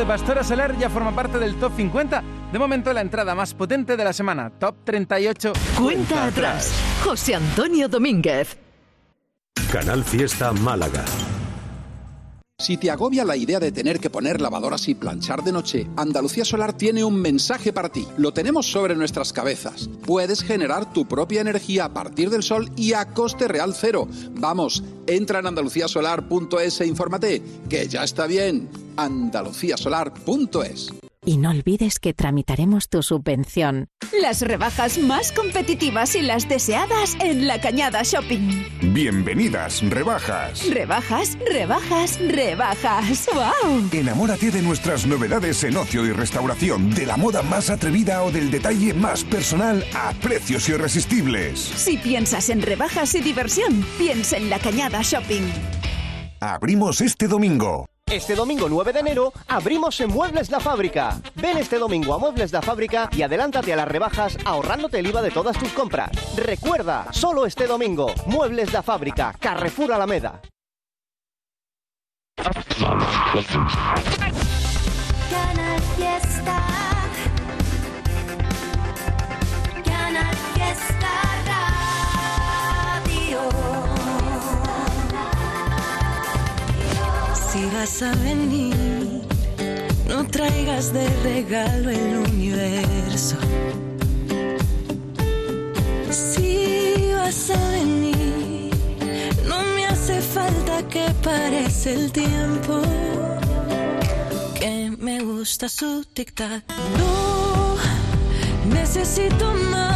de 0.05 0.09
Pastora 0.09 0.45
Soler 0.45 0.77
ya 0.79 0.91
forma 0.91 1.15
parte 1.15 1.39
del 1.39 1.57
Top 1.57 1.73
50. 1.77 2.23
De 2.53 2.59
momento, 2.59 2.93
la 2.93 3.01
entrada 3.01 3.35
más 3.35 3.55
potente 3.55 3.97
de 3.97 4.05
la 4.05 4.13
semana, 4.13 4.51
Top 4.51 4.77
38. 4.85 5.53
Cuenta 5.81 6.27
atrás. 6.27 6.73
José 7.03 7.35
Antonio 7.35 7.89
Domínguez. 7.89 8.59
Canal 9.73 10.05
Fiesta 10.05 10.53
Málaga. 10.53 11.05
Si 12.59 12.77
te 12.77 12.91
agobia 12.91 13.25
la 13.25 13.37
idea 13.37 13.59
de 13.59 13.73
tener 13.73 13.99
que 13.99 14.11
poner 14.11 14.41
lavadoras 14.41 14.89
y 14.89 14.95
planchar 14.95 15.43
de 15.43 15.51
noche, 15.51 15.89
Andalucía 15.97 16.45
Solar 16.45 16.73
tiene 16.73 17.05
un 17.05 17.21
mensaje 17.21 17.73
para 17.73 17.91
ti. 17.91 18.07
Lo 18.17 18.33
tenemos 18.33 18.71
sobre 18.71 18.95
nuestras 18.95 19.33
cabezas. 19.33 19.91
Puedes 20.07 20.43
generar 20.43 20.93
tu 20.93 21.07
propia 21.07 21.41
energía 21.41 21.87
a 21.87 21.93
partir 21.93 22.31
del 22.31 22.45
sol 22.45 22.71
y 22.77 22.93
a 22.93 23.13
coste 23.13 23.49
real 23.49 23.75
cero. 23.75 24.07
Vamos, 24.31 24.85
entra 25.07 25.41
en 25.41 25.49
andaluciasolar.es 25.49 26.81
e 26.81 26.87
infórmate, 26.87 27.43
que 27.69 27.89
ya 27.89 28.05
está 28.05 28.27
bien. 28.27 28.71
andaluciasolar.es 28.97 30.93
Y 31.27 31.39
no 31.39 31.51
olvides 31.51 31.99
que 31.99 32.13
tramitaremos 32.13 32.89
tu 32.89 33.03
subvención. 33.03 33.89
Las 34.21 34.43
rebajas 34.43 34.99
más 34.99 35.33
competitivas 35.33 36.15
y 36.17 36.23
las 36.23 36.49
deseadas 36.49 37.17
en 37.21 37.47
La 37.47 37.61
Cañada 37.61 38.03
Shopping. 38.03 38.65
Bienvenidas, 38.93 39.83
rebajas. 39.89 40.69
Rebajas, 40.69 41.39
rebajas, 41.51 42.19
rebajas. 42.21 43.29
¡Wow! 43.33 43.89
Enamórate 43.93 44.51
de 44.51 44.61
nuestras 44.61 45.07
novedades 45.07 45.65
en 45.65 45.77
ocio 45.77 46.05
y 46.05 46.13
restauración, 46.13 46.91
de 46.95 47.07
la 47.07 47.17
moda 47.17 47.43
más 47.43 47.71
atrevida 47.71 48.23
o 48.23 48.31
del 48.31 48.51
detalle 48.51 48.93
más 48.93 49.25
personal 49.25 49.83
a 49.95 50.13
precios 50.15 50.69
irresistibles. 50.69 51.59
Si 51.59 51.97
piensas 51.97 52.51
en 52.51 52.61
rebajas 52.61 53.15
y 53.15 53.21
diversión, 53.21 53.85
piensa 53.97 54.37
en 54.37 54.51
La 54.51 54.59
Cañada 54.59 55.01
Shopping. 55.03 55.43
Abrimos 56.41 57.01
este 57.01 57.29
domingo. 57.29 57.87
Este 58.11 58.35
domingo 58.35 58.69
9 58.69 58.93
de 58.93 59.01
enero 59.01 59.33
abrimos 59.49 59.99
en 60.01 60.11
Muebles 60.11 60.51
La 60.51 60.61
Fábrica. 60.61 61.21
Ven 61.35 61.57
este 61.57 61.79
domingo 61.79 62.15
a 62.15 62.19
Muebles 62.19 62.53
La 62.53 62.63
Fábrica 62.63 63.09
y 63.11 63.23
adelántate 63.23 63.73
a 63.73 63.77
las 63.77 63.89
rebajas 63.89 64.37
ahorrándote 64.45 64.99
el 65.01 65.07
IVA 65.07 65.23
de 65.23 65.31
todas 65.31 65.59
tus 65.59 65.73
compras. 65.73 66.11
Recuerda, 66.37 67.13
solo 67.13 67.47
este 67.47 67.67
domingo, 67.67 68.13
Muebles 68.27 68.73
La 68.73 68.83
Fábrica, 68.83 69.35
Carrefour 69.41 69.93
Alameda. 69.93 70.41
Si 87.65 87.71
vas 87.71 88.03
a 88.03 88.15
venir, 88.17 89.23
no 90.07 90.27
traigas 90.27 90.93
de 90.93 91.09
regalo 91.23 91.89
el 91.89 92.19
universo. 92.19 93.37
Si 96.11 97.11
vas 97.15 97.49
a 97.49 97.69
venir, 97.71 98.71
no 99.49 99.63
me 99.75 99.87
hace 99.87 100.21
falta 100.21 100.87
que 100.89 101.07
parece 101.23 101.95
el 101.95 102.13
tiempo. 102.13 102.83
Que 104.61 104.95
me 104.99 105.21
gusta 105.21 105.71
su 105.71 106.05
tic-tac. 106.15 106.65
No 106.99 107.77
necesito 108.75 109.55
más 109.71 109.94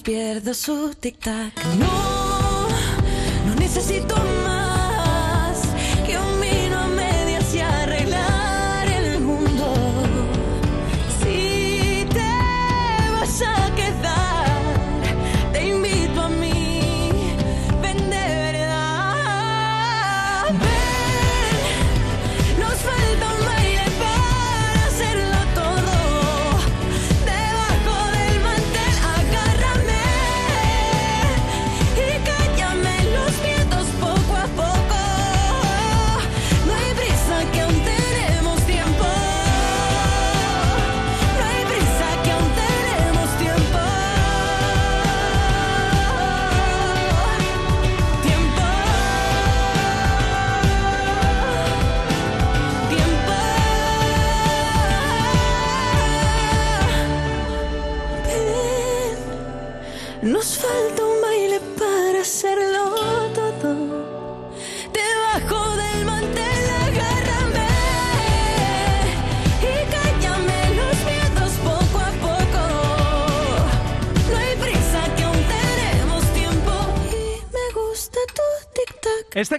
Pierdo 0.00 0.54
su 0.54 0.94
tic-tac. 0.98 1.52
No, 1.78 2.68
no 3.46 3.54
necesito 3.56 4.16
más 4.16 4.31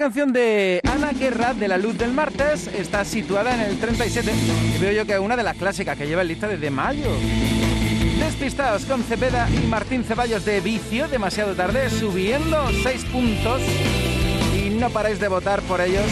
canción 0.03 0.33
de 0.33 0.81
Ana 0.83 1.13
Guerra 1.13 1.53
de 1.53 1.65
La 1.69 1.77
Luz 1.77 1.97
del 1.97 2.11
Martes 2.11 2.67
está 2.67 3.05
situada 3.05 3.55
en 3.55 3.61
el 3.61 3.79
37 3.79 4.33
y 4.75 4.81
veo 4.81 4.91
yo 4.91 5.05
que 5.05 5.13
es 5.13 5.19
una 5.19 5.37
de 5.37 5.43
las 5.43 5.55
clásicas 5.55 5.97
que 5.97 6.05
lleva 6.05 6.23
el 6.23 6.27
lista 6.27 6.45
desde 6.45 6.69
mayo. 6.69 7.09
Despistados 8.19 8.83
con 8.83 9.01
Cepeda 9.01 9.47
y 9.49 9.65
Martín 9.65 10.03
Ceballos 10.03 10.43
de 10.43 10.59
Vicio, 10.59 11.07
demasiado 11.07 11.55
tarde, 11.55 11.89
subiendo 11.89 12.69
6 12.83 13.05
puntos 13.05 13.61
y 14.53 14.71
no 14.71 14.89
paráis 14.89 15.21
de 15.21 15.29
votar 15.29 15.61
por 15.61 15.79
ellos. 15.79 16.03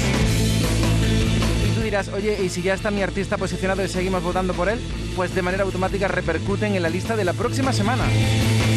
Y 1.67 1.75
tú 1.75 1.81
dirás, 1.81 2.07
oye, 2.07 2.41
¿y 2.41 2.47
si 2.47 2.61
ya 2.61 2.75
está 2.75 2.91
mi 2.91 3.01
artista 3.01 3.37
posicionado 3.37 3.83
y 3.83 3.89
seguimos 3.89 4.23
votando 4.23 4.53
por 4.53 4.69
él? 4.69 4.79
Pues 5.17 5.35
de 5.35 5.41
manera 5.41 5.63
automática 5.63 6.07
repercuten 6.07 6.75
en 6.75 6.81
la 6.81 6.89
lista 6.89 7.17
de 7.17 7.25
la 7.25 7.33
próxima 7.33 7.73
semana. 7.73 8.05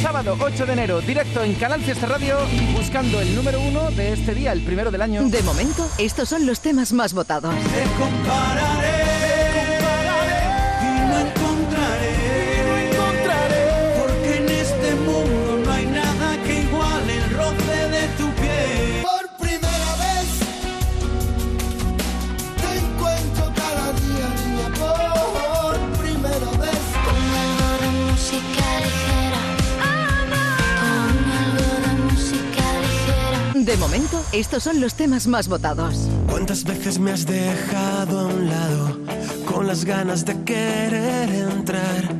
Sábado 0.05 0.37
8 0.39 0.67
de 0.67 0.73
enero, 0.75 1.01
directo 1.01 1.43
en 1.43 1.55
Canal 1.55 1.81
Fiesta 1.81 2.05
Radio, 2.07 2.37
buscando 2.75 3.23
el 3.23 3.35
número 3.35 3.59
uno 3.59 3.91
de 3.91 4.13
este 4.13 4.35
día, 4.35 4.53
el 4.53 4.63
primero 4.63 4.91
del 4.91 5.01
año. 5.01 5.23
De 5.31 5.43
momento, 5.43 5.89
estos 5.97 6.29
son 6.29 6.45
los 6.45 6.61
temas 6.61 6.93
más 6.93 7.15
votados. 7.15 7.55
Y 7.55 9.24
estos 34.35 34.65
son 34.65 34.81
los 34.81 34.95
temas 34.95 35.29
más 35.29 35.47
votados. 35.47 36.09
¿Cuántas 36.29 36.65
veces 36.65 36.99
me 36.99 37.13
has 37.13 37.25
dejado 37.25 38.21
a 38.21 38.27
un 38.27 38.49
lado 38.49 38.99
con 39.45 39.67
las 39.69 39.85
ganas 39.85 40.25
de 40.25 40.43
querer 40.43 41.31
entrar? 41.31 42.13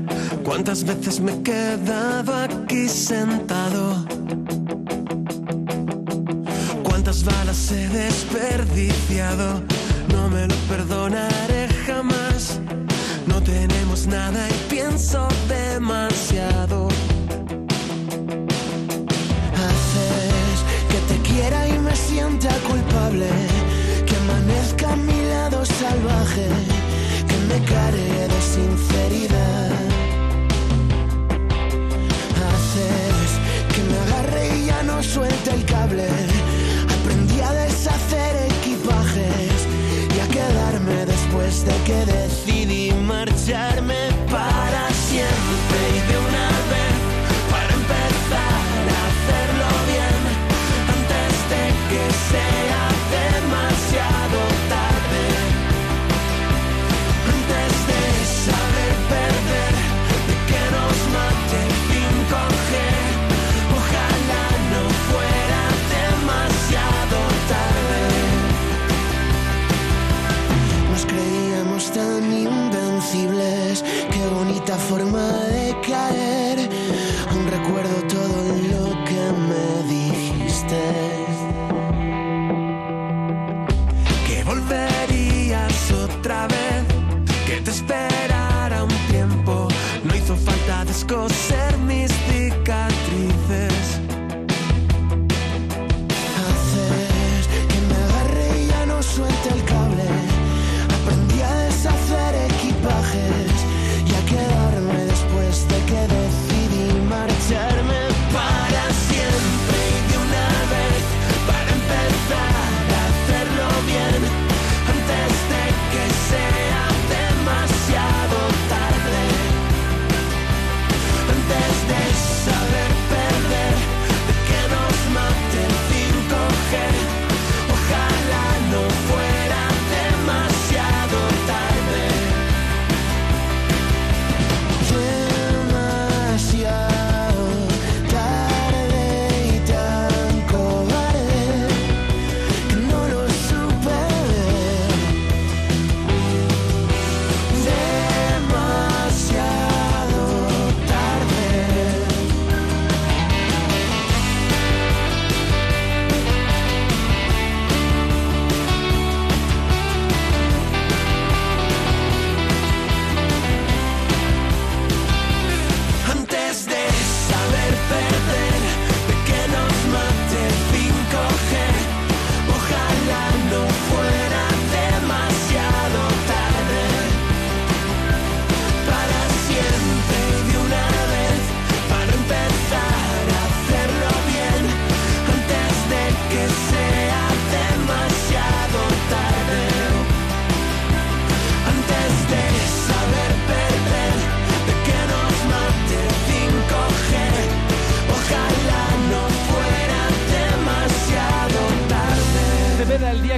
¿Cuántas 0.45 0.85
veces 0.85 1.21
me 1.21 1.33
he 1.33 1.43
quedado 1.43 2.35
aquí 2.35 2.89
sentado? 2.89 4.05
¿Cuántas 6.85 7.25
balas 7.25 7.73
he 7.73 7.89
desperdiciado? 7.89 9.61
No 10.13 10.29
me 10.29 10.47
lo 10.47 10.55
perdonaré 10.69 11.69
jamás. 11.85 12.61
No 13.27 13.43
tenemos 13.43 14.07
nada 14.07 14.49
y 14.49 14.71
pienso 14.71 15.27
demasiado. 15.49 16.94
sienta 22.15 22.51
culpable, 22.71 23.29
que 24.07 24.15
amanezca 24.25 24.93
a 24.93 24.97
mi 24.97 25.21
lado 25.33 25.65
salvaje, 25.65 26.47
que 27.29 27.39
me 27.49 27.59
care 27.73 28.29
de 28.33 28.41
sinceridad. 28.55 29.71
Haces 32.49 33.31
que 33.73 33.81
me 33.91 33.97
agarre 34.05 34.43
y 34.57 34.67
ya 34.67 34.83
no 34.85 35.03
suelte 35.03 35.51
el 35.59 35.65
cable. 35.65 36.07
Aprendí 36.97 37.41
a 37.41 37.53
deshacer 37.65 38.33
equipajes 38.53 39.57
y 40.15 40.19
a 40.25 40.27
quedarme 40.37 40.99
después 41.15 41.65
de 41.69 41.77
que 41.87 41.99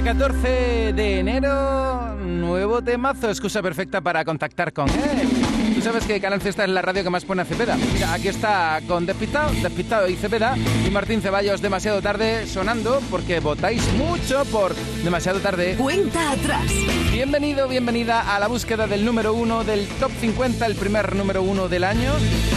14 0.07 0.93
de 0.93 1.19
enero, 1.19 2.15
nuevo 2.15 2.81
temazo, 2.81 3.29
excusa 3.29 3.61
perfecta 3.61 3.99
para 3.99 4.23
contactar 4.23 4.71
con 4.71 4.87
él. 4.87 5.46
Tú 5.77 5.83
sabes 5.83 6.05
que 6.05 6.19
Canal 6.19 6.41
Fiesta 6.41 6.63
es 6.63 6.71
la 6.71 6.81
radio 6.81 7.03
que 7.03 7.11
más 7.11 7.23
pone 7.23 7.43
a 7.43 7.45
Cepeda. 7.45 7.77
Mira, 7.93 8.11
aquí 8.11 8.29
está 8.29 8.81
con 8.87 9.05
Despistado, 9.05 9.51
Despistado 9.61 10.09
y 10.09 10.15
Cepeda 10.15 10.57
y 10.57 10.89
Martín 10.89 11.21
Ceballos 11.21 11.61
demasiado 11.61 12.01
tarde 12.01 12.47
sonando 12.47 12.99
porque 13.11 13.39
votáis 13.39 13.83
mucho 13.93 14.43
por 14.45 14.73
demasiado 15.03 15.39
tarde. 15.39 15.75
Cuenta 15.75 16.31
atrás. 16.31 16.65
Bienvenido, 17.11 17.67
bienvenida 17.67 18.35
a 18.35 18.39
la 18.39 18.47
búsqueda 18.47 18.87
del 18.87 19.05
número 19.05 19.35
uno 19.35 19.63
del 19.63 19.85
Top 19.99 20.11
50, 20.19 20.65
el 20.65 20.73
primer 20.73 21.15
número 21.15 21.43
uno 21.43 21.69
del 21.69 21.83
año. 21.83 22.11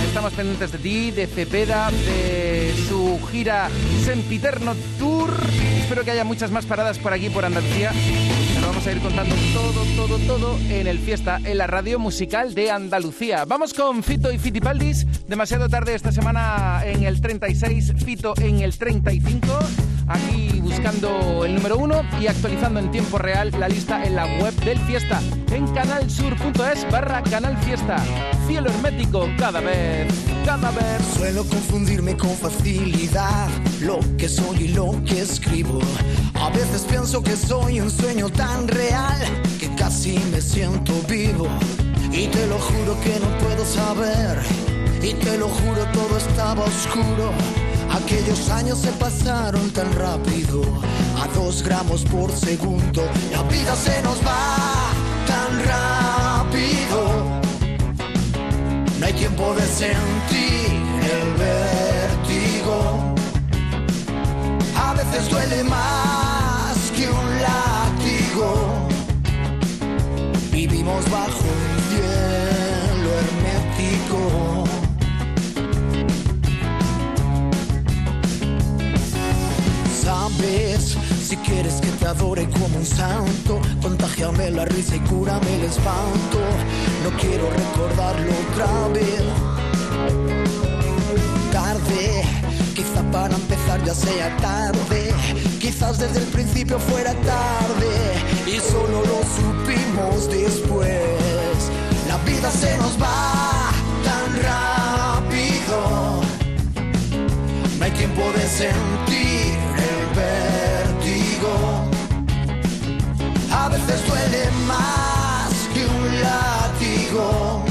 Estamos 0.06 0.32
pendientes 0.32 0.72
de 0.72 0.78
ti, 0.78 1.10
de 1.10 1.26
Cepeda, 1.26 1.90
de 1.90 2.72
su 2.88 3.20
gira 3.30 3.68
Sempiterno 4.02 4.74
Tour. 4.98 5.30
Espero 5.78 6.04
que 6.04 6.12
haya 6.12 6.24
muchas 6.24 6.50
más 6.50 6.64
paradas 6.64 6.98
por 6.98 7.12
aquí, 7.12 7.28
por 7.28 7.44
Andalucía. 7.44 7.92
Vamos 8.80 8.94
a 8.94 8.96
ir 8.96 9.02
contando 9.02 9.34
todo, 9.52 9.84
todo, 9.94 10.18
todo 10.20 10.58
en 10.70 10.86
el 10.86 10.98
Fiesta, 10.98 11.38
en 11.44 11.58
la 11.58 11.66
radio 11.66 11.98
musical 11.98 12.54
de 12.54 12.70
Andalucía. 12.70 13.44
Vamos 13.44 13.74
con 13.74 14.02
Fito 14.02 14.32
y 14.32 14.38
Fitipaldis. 14.38 15.06
Demasiado 15.28 15.68
tarde 15.68 15.94
esta 15.94 16.12
semana 16.12 16.80
en 16.86 17.02
el 17.02 17.20
36, 17.20 17.92
Fito 18.02 18.32
en 18.40 18.60
el 18.60 18.78
35. 18.78 19.46
Aquí 20.10 20.60
buscando 20.60 21.44
el 21.44 21.54
número 21.54 21.78
uno 21.78 22.02
y 22.20 22.26
actualizando 22.26 22.80
en 22.80 22.90
tiempo 22.90 23.16
real 23.16 23.52
la 23.60 23.68
lista 23.68 24.04
en 24.04 24.16
la 24.16 24.26
web 24.42 24.52
del 24.64 24.76
Fiesta 24.80 25.20
en 25.52 25.68
canalsur.es 25.68 26.90
barra 26.90 27.22
Canal 27.22 27.56
Fiesta. 27.58 27.96
Cielo 28.48 28.70
hermético 28.70 29.28
cada 29.38 29.60
vez, 29.60 30.12
cada 30.44 30.72
vez. 30.72 31.00
Suelo 31.16 31.44
confundirme 31.44 32.16
con 32.16 32.30
facilidad 32.30 33.48
lo 33.82 34.00
que 34.18 34.28
soy 34.28 34.64
y 34.64 34.68
lo 34.68 35.00
que 35.04 35.20
escribo. 35.20 35.78
A 36.34 36.50
veces 36.50 36.84
pienso 36.88 37.22
que 37.22 37.36
soy 37.36 37.80
un 37.80 37.90
sueño 37.90 38.30
tan 38.30 38.66
real 38.66 39.20
que 39.60 39.72
casi 39.76 40.18
me 40.32 40.40
siento 40.40 40.92
vivo. 41.08 41.46
Y 42.10 42.26
te 42.26 42.48
lo 42.48 42.58
juro 42.58 43.00
que 43.00 43.16
no 43.20 43.38
puedo 43.38 43.64
saber. 43.64 44.40
Y 45.02 45.14
te 45.14 45.38
lo 45.38 45.48
juro 45.48 45.84
todo 45.92 46.18
estaba 46.18 46.64
oscuro. 46.64 47.32
Aquellos 47.90 48.48
años 48.50 48.78
se 48.78 48.92
pasaron 48.92 49.70
tan 49.70 49.92
rápido, 49.92 50.62
a 51.20 51.26
dos 51.34 51.62
gramos 51.62 52.04
por 52.04 52.30
segundo. 52.30 53.02
La 53.32 53.42
vida 53.44 53.74
se 53.74 54.00
nos 54.02 54.18
va 54.24 54.92
tan 55.26 55.64
rápido. 55.64 57.40
No 58.98 59.06
hay 59.06 59.12
tiempo 59.12 59.54
de 59.54 59.66
sentir 59.66 60.70
el 61.02 61.34
vértigo. 61.34 63.14
A 64.76 64.94
veces 64.94 65.28
duele 65.28 65.64
más 65.64 66.92
que 66.96 67.08
un 67.08 67.42
látigo. 67.42 68.88
Vivimos 70.52 71.10
bajo 71.10 71.39
Si 81.30 81.36
quieres 81.36 81.74
que 81.74 81.88
te 81.88 82.06
adore 82.06 82.48
como 82.50 82.78
un 82.78 82.84
santo, 82.84 83.60
contagiame 83.82 84.50
la 84.50 84.64
risa 84.64 84.96
y 84.96 85.00
cúrame 85.00 85.54
el 85.56 85.64
espanto. 85.64 86.38
No 87.04 87.10
quiero 87.20 87.48
recordarlo 87.50 88.32
otra 88.48 88.88
vez. 88.88 89.22
Tarde, 91.52 92.22
quizá 92.74 93.02
para 93.12 93.34
empezar 93.34 93.84
ya 93.84 93.94
sea 93.94 94.36
tarde. 94.38 95.14
Quizás 95.60 95.98
desde 95.98 96.18
el 96.18 96.26
principio 96.26 96.78
fuera 96.80 97.12
tarde 97.12 97.92
y 98.46 98.58
solo 98.58 99.02
lo 99.04 99.20
supimos 99.36 100.28
después. 100.30 101.70
La 102.08 102.16
vida 102.24 102.50
se 102.50 102.76
nos 102.78 103.00
va 103.00 103.70
tan 104.02 104.42
rápido. 104.42 106.22
No 107.78 107.84
hay 107.84 107.90
tiempo 107.92 108.22
de 108.34 108.48
sentir 108.48 108.99
veces 113.90 114.06
duele 114.06 114.50
más 114.66 115.50
que 115.74 115.84
un 115.86 116.22
látigo. 116.22 117.64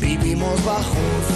Vivimos 0.00 0.64
bajo 0.64 0.90
un 0.90 1.35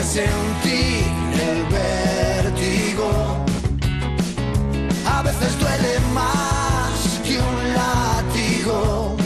De 0.00 0.06
sentir 0.06 1.04
el 1.50 1.62
vértigo. 1.66 3.10
A 5.04 5.20
veces 5.22 5.58
duele 5.60 6.00
más 6.14 7.20
que 7.22 7.36
un 7.38 7.74
látigo. 7.74 9.16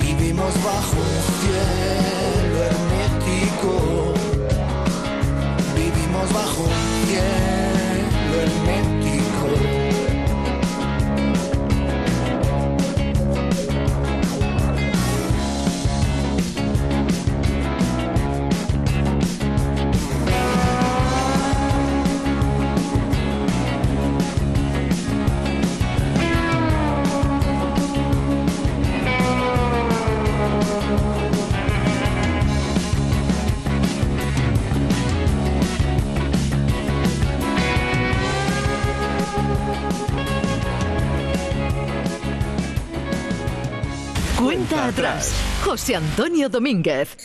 Vivimos 0.00 0.52
bajo 0.64 1.01
José 45.72 45.96
Antonio 45.96 46.50
Domínguez. 46.50 47.16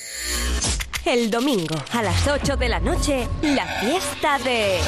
El 1.03 1.29
domingo 1.29 1.75
a 1.91 2.01
las 2.01 2.29
8 2.29 2.55
de 2.55 2.69
la 2.69 2.79
noche, 2.79 3.27
la 3.41 3.65
fiesta 3.65 4.39
de... 4.39 4.79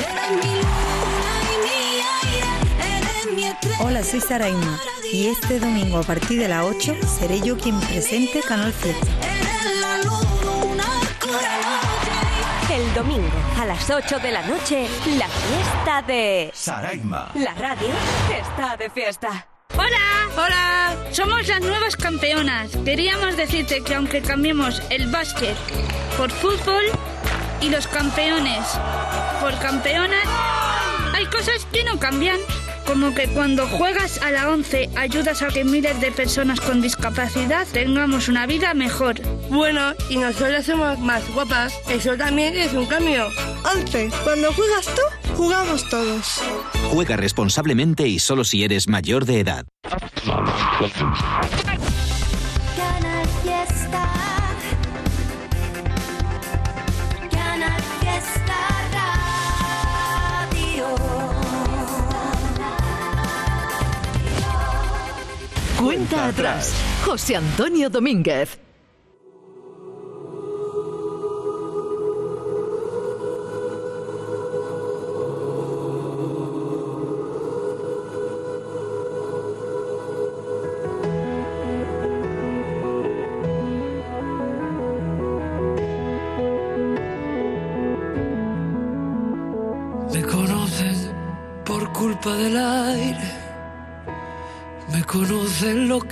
Hola, 3.82 4.02
soy 4.02 4.22
Saraima 4.22 4.80
y 5.12 5.28
este 5.28 5.60
domingo 5.60 5.98
a 5.98 6.04
partir 6.04 6.40
de 6.40 6.48
las 6.48 6.64
8 6.64 6.96
seré 7.20 7.42
yo 7.42 7.58
quien 7.58 7.78
presente 7.82 8.40
Canal 8.40 8.72
Fiesta. 8.72 9.08
El 12.72 12.94
domingo 12.94 13.28
a 13.60 13.66
las 13.66 13.90
8 13.90 14.20
de 14.20 14.32
la 14.32 14.42
noche, 14.44 14.88
la 15.18 15.28
fiesta 15.28 16.02
de... 16.04 16.50
Saraima. 16.54 17.30
La 17.36 17.54
radio 17.56 17.90
está 18.32 18.78
de 18.78 18.90
fiesta. 18.90 19.49
Hola, 20.38 20.96
somos 21.12 21.48
las 21.48 21.62
nuevas 21.62 21.96
campeonas. 21.96 22.72
Queríamos 22.86 23.36
decirte 23.36 23.82
que 23.82 23.96
aunque 23.96 24.22
cambiemos 24.22 24.82
el 24.90 25.08
básquet 25.08 25.56
por 26.18 26.32
fútbol 26.32 26.84
y 27.62 27.70
los 27.70 27.88
campeones 27.88 28.60
por 29.42 29.58
campeonas, 29.60 30.24
hay 31.14 31.26
cosas 31.26 31.66
que 31.72 31.84
no 31.84 32.00
cambian. 32.00 32.38
Como 32.86 33.14
que 33.14 33.28
cuando 33.28 33.68
juegas 33.68 34.20
a 34.22 34.32
la 34.32 34.50
11 34.50 34.90
ayudas 34.96 35.44
a 35.44 35.50
que 35.50 35.64
miles 35.64 36.00
de 36.02 36.12
personas 36.12 36.60
con 36.60 36.82
discapacidad 36.82 37.68
tengamos 37.72 38.28
una 38.30 38.48
vida 38.48 38.74
mejor. 38.74 39.22
Bueno, 39.50 39.94
y 40.10 40.18
nosotros 40.18 40.66
somos 40.66 40.98
más 41.00 41.28
guapas. 41.34 41.74
Eso 41.88 42.18
también 42.18 42.56
es 42.56 42.74
un 42.74 42.88
cambio. 42.88 43.28
11. 43.76 44.10
Cuando 44.24 44.52
juegas 44.54 44.86
tú, 44.86 45.02
jugamos 45.40 45.88
todos. 45.88 46.42
Juega 46.92 47.16
responsablemente 47.16 48.06
y 48.10 48.20
solo 48.20 48.44
si 48.44 48.66
eres 48.66 48.90
mayor 48.90 49.24
de 49.24 49.40
edad. 49.40 49.66
Canal 52.76 53.28
Fiesta. 53.42 54.10
Canal 57.32 57.82
Fiesta 58.02 58.58
Radio. 60.52 60.88
Cuenta 65.82 66.28
atrás. 66.28 66.74
José 67.06 67.38
Antonio 67.38 67.90
Domínguez. 67.90 68.60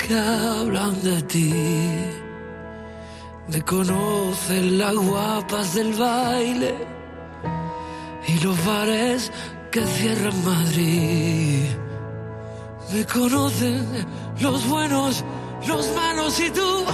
Que 0.08 0.18
hablan 0.18 1.02
de 1.02 1.22
ti. 1.24 1.54
Me 3.50 3.62
conocen 3.62 4.78
las 4.78 4.96
guapas 4.96 5.76
del 5.76 5.94
baile 5.94 6.74
y 8.28 8.40
los 8.40 8.66
bares 8.66 9.32
que 9.72 9.86
cierran 9.86 10.46
Madrid. 10.46 11.66
Me 12.94 13.06
conocen 13.06 13.86
los 14.40 14.68
buenos, 14.68 15.24
los 15.68 15.94
malos 15.96 16.40
y 16.40 16.50
tú. 16.52 16.86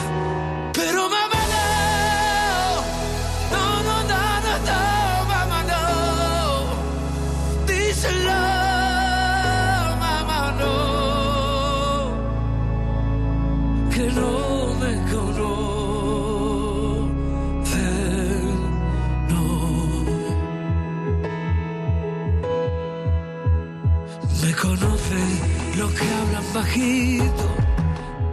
Bajito. 26.54 27.46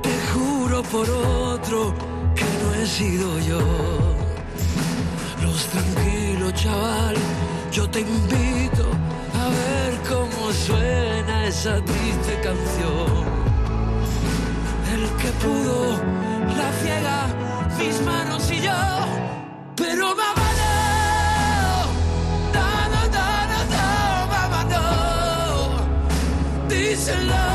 Te 0.03 0.15
juro 0.33 0.83
por 0.83 1.09
otro 1.09 1.95
que 2.35 2.45
no 2.45 2.75
he 2.75 2.87
sido 2.87 3.39
yo. 3.41 3.61
Los 5.43 5.67
tranquilos, 5.67 6.55
chaval, 6.55 7.17
yo 7.73 7.89
te 7.89 8.01
invito 8.01 8.85
a 9.41 9.49
ver 9.49 9.93
cómo 10.09 10.53
suena 10.53 11.47
esa 11.47 11.83
triste 11.83 12.33
canción. 12.43 13.25
El 14.95 15.03
que 15.21 15.31
pudo 15.45 15.99
la 16.59 16.73
ciega, 16.83 17.27
mis 17.79 18.01
manos 18.03 18.51
y 18.51 18.61
yo. 18.61 18.81
Pero 19.77 20.15
mamá 20.15 20.49
no, 22.53 22.61
no, 22.61 22.89
no, 27.27 27.50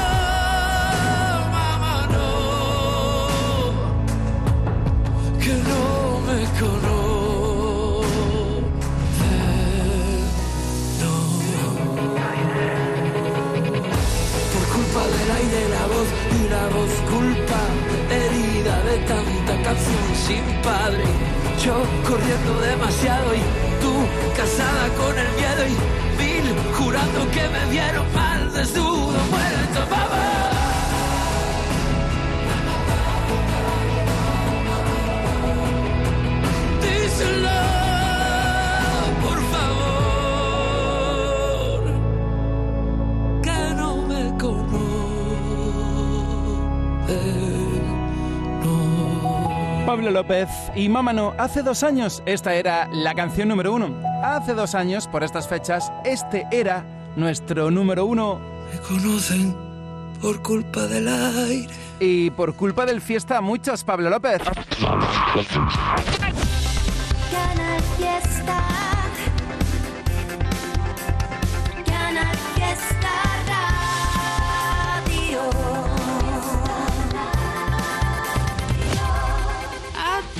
Que 5.45 5.53
no 5.53 6.21
me 6.25 6.41
conoce, 6.59 8.09
Por 14.51 14.65
culpa 14.73 15.01
del 15.05 15.29
aire, 15.37 15.59
la 15.69 15.85
voz 15.85 16.09
y 16.33 16.49
la 16.49 16.65
voz 16.75 16.93
culpa 17.13 17.61
herida 18.09 18.75
de 18.89 18.97
tanta 19.05 19.53
canción 19.61 20.07
sin 20.25 20.45
padre. 20.63 21.05
Yo 21.63 21.75
corriendo 22.09 22.61
demasiado 22.61 23.35
y 23.35 23.41
tú 23.83 23.93
casada 24.35 24.87
con 24.97 25.13
el 25.15 25.29
miedo 25.37 25.63
y 25.67 25.75
mil 26.23 26.45
jurando 26.73 27.19
que 27.29 27.47
me 27.49 27.63
vieron 27.69 28.11
mal 28.15 28.51
desnudo, 28.51 29.19
muerto, 29.29 29.81
mamá. 29.91 30.54
Pablo 49.85 50.11
López 50.11 50.49
y 50.75 50.89
Mámano, 50.89 51.33
hace 51.37 51.63
dos 51.63 51.81
años 51.83 52.21
esta 52.25 52.53
era 52.55 52.89
la 52.91 53.13
canción 53.13 53.47
número 53.47 53.71
uno. 53.71 53.95
Hace 54.21 54.53
dos 54.53 54.75
años, 54.75 55.07
por 55.07 55.23
estas 55.23 55.47
fechas, 55.47 55.89
este 56.03 56.45
era 56.51 56.83
nuestro 57.15 57.71
número 57.71 58.05
uno. 58.05 58.41
Me 58.73 58.79
conocen 58.79 59.55
por 60.21 60.41
culpa 60.41 60.81
del 60.87 61.07
aire. 61.07 61.73
Y 62.01 62.29
por 62.31 62.55
culpa 62.55 62.85
del 62.85 62.99
fiesta, 62.99 63.39
muchos, 63.39 63.85
Pablo 63.85 64.09
López. 64.09 64.41
Canal 67.31 67.81
Fiesta. 67.97 68.63
Canal 71.85 72.37
Fiesta 72.55 73.11
Radio. 73.47 75.41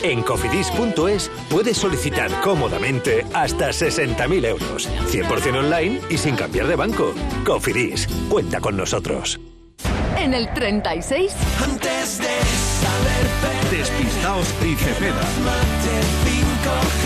En 0.02 0.22
cofidis.es 0.22 1.32
puedes 1.50 1.78
solicitar 1.78 2.30
cómodamente 2.42 3.26
hasta 3.34 3.70
60.000 3.70 4.46
euros, 4.46 4.90
100% 5.10 5.58
online 5.58 6.02
y 6.10 6.18
sin 6.18 6.36
cambiar 6.36 6.68
de 6.68 6.76
banco. 6.76 7.14
Cofidis, 7.46 8.08
cuenta 8.30 8.60
con 8.60 8.78
nosotros. 8.78 9.40
En 10.18 10.34
el 10.34 10.52
36. 10.54 11.34
Antes 11.64 12.20
de 12.20 12.26
saber 12.26 13.26
Despistaos 13.72 14.54
y 14.64 14.76
Cepeda. 14.76 16.55
Mate 16.66 16.86
5G. 16.96 17.06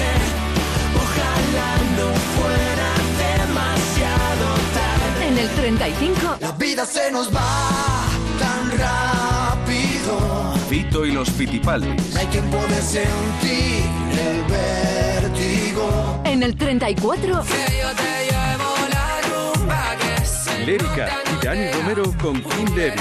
Ojalá 0.96 1.72
no 1.98 2.08
fuera 2.36 2.90
demasiado 3.28 4.48
tarde. 4.74 5.28
En 5.28 5.38
el 5.38 5.50
35. 5.50 6.38
La 6.40 6.52
vida 6.54 6.86
se 6.86 7.12
nos 7.12 7.34
va 7.34 8.08
tan 8.40 8.72
rápido. 8.78 10.54
Fito 10.70 11.06
y 11.06 11.12
los 11.12 11.30
Fitipaldis. 11.30 12.14
No 12.14 12.20
hay 12.20 12.28
quien 12.28 12.46
puede 12.50 12.82
sentir 12.82 13.84
el 14.12 14.44
vértigo. 14.46 16.22
En 16.26 16.44
el 16.44 16.56
34. 16.56 17.44
Que 17.44 17.80
yo 17.82 17.90
te 17.96 18.26
llevo 18.30 18.76
la 18.90 19.22
rumba 19.30 19.96
que 19.98 20.26
se 20.26 20.60
Lérica 20.66 21.10
y 21.34 21.46
Dani 21.46 21.72
Romero 21.72 22.04
con 22.22 22.42
King 22.42 22.66
David. 22.76 23.00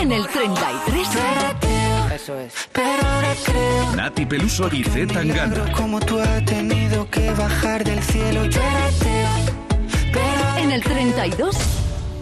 En 0.00 0.12
el 0.12 0.26
33. 0.26 1.71
Eso 2.14 2.38
es. 2.38 2.52
Pero 2.72 3.06
ahora 3.06 3.34
creo 3.44 3.96
Nati 3.96 4.26
Peluso 4.26 4.68
y 4.70 4.84
Z 4.84 5.14
Tangana. 5.14 5.72
como 5.72 5.98
tú 5.98 6.18
has 6.18 6.44
tenido 6.44 7.08
que 7.08 7.30
bajar 7.30 7.84
del 7.84 8.02
cielo. 8.02 8.44
Yo 8.44 8.60
era 8.60 8.86
ateo, 8.86 10.58
En 10.58 10.72
el 10.72 10.82
32. 10.82 11.56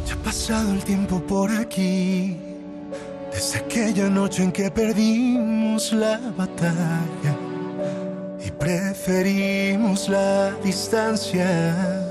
Ya 0.06 0.14
ha 0.14 0.16
pasado 0.18 0.72
el 0.72 0.84
tiempo 0.84 1.20
por 1.20 1.50
aquí. 1.50 2.36
Desde 3.32 3.58
aquella 3.58 4.08
noche 4.08 4.44
en 4.44 4.52
que 4.52 4.70
perdimos 4.70 5.92
la 5.92 6.20
batalla 6.36 7.34
y 8.44 8.50
preferimos 8.52 10.08
la 10.08 10.52
distancia. 10.62 12.06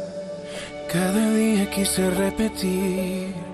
Cada 0.92 1.30
día 1.32 1.70
quise 1.70 2.10
repetir 2.10 3.49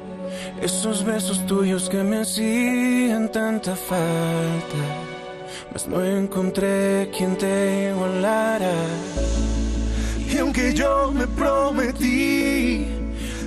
esos 0.62 1.04
besos 1.04 1.46
tuyos 1.46 1.90
que 1.90 2.04
me 2.04 2.22
hacían 2.22 3.32
tanta 3.32 3.76
falta. 3.76 4.78
Mas 5.72 5.88
no 5.88 6.04
encontré 6.04 7.10
quien 7.16 7.38
te 7.38 7.92
igualara. 7.92 8.74
Y 10.32 10.38
aunque 10.38 10.74
yo 10.74 11.12
me 11.12 11.28
prometí 11.28 12.86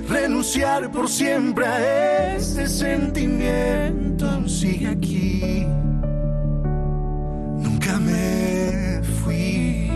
renunciar 0.07 0.91
por 0.91 1.07
siempre 1.07 1.65
a 1.65 2.35
ese 2.35 2.67
sentimiento, 2.67 4.47
sigue 4.47 4.87
aquí. 4.87 5.67
Nunca 7.57 7.99
me 7.99 9.01
fui. 9.23 9.89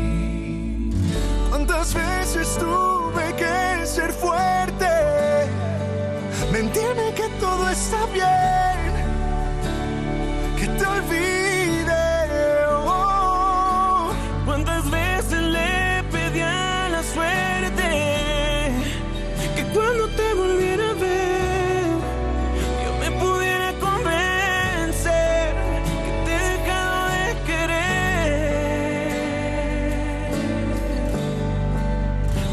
¿Cuántas 1.50 1.94
veces 1.94 2.58
tuve 2.60 3.36
que 3.38 3.86
ser 3.86 4.12
fuerte? 4.12 4.93
Está 7.74 8.06
bien, 8.14 8.94
que 10.60 10.68
te 10.68 10.86
olvide. 10.86 12.04
oh. 12.86 14.12
¿Cuántas 14.46 14.92
veces 14.92 15.42
le 15.42 16.04
pedí 16.12 16.42
a 16.42 16.90
la 16.90 17.02
suerte 17.02 17.84
que 19.56 19.64
cuando 19.74 20.08
te 20.10 20.34
volviera 20.36 20.92
a 20.92 20.94
ver 20.94 21.90
yo 22.84 22.92
me 23.02 23.10
pudiera 23.20 23.74
convencer 23.80 25.56
que 26.06 26.12
te 26.26 26.32
he 26.36 26.42
dejado 26.54 27.02
de 27.16 27.28
querer? 27.48 28.34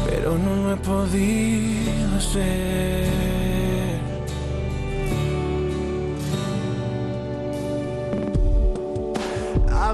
Pero 0.09 0.29
no 0.39 0.51
lo 0.63 0.67
he 0.73 0.77
podido 0.77 2.17
hacer. 2.17 2.70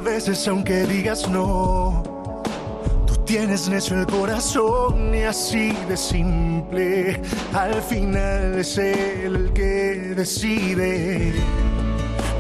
Veces 0.08 0.48
aunque 0.48 0.86
digas 0.86 1.28
no, 1.28 2.02
tú 3.06 3.14
tienes 3.26 3.68
necio 3.68 4.00
el 4.00 4.08
corazón 4.08 5.14
y 5.14 5.24
así 5.24 5.74
de 5.90 5.98
simple. 5.98 7.22
Al 7.54 7.82
final 7.82 8.58
es 8.58 8.78
él 8.78 9.36
el 9.36 9.54
que 9.54 10.14
decide. 10.16 11.34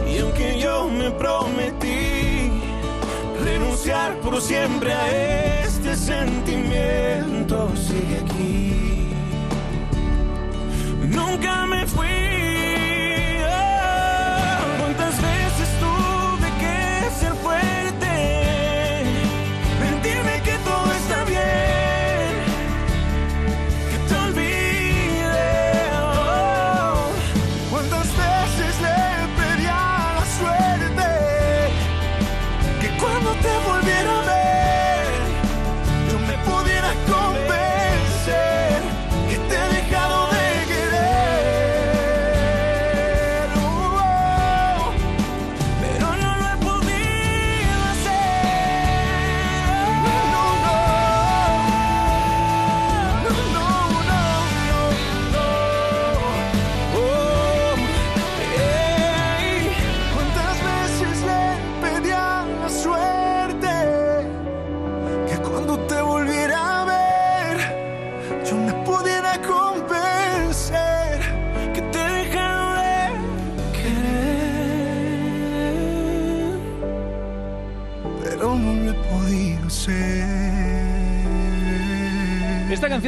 Y 0.09 0.19
aunque 0.19 0.59
yo 0.61 0.87
me 0.87 1.11
prometí 1.11 2.51
renunciar 3.43 4.17
por 4.21 4.41
siempre 4.41 4.93
a 4.93 5.63
este 5.65 5.93
sentimiento, 5.93 7.69
sigue 7.75 8.17
aquí. 8.23 9.09
Nunca 11.09 11.65
me 11.65 11.85
fui. 11.85 12.26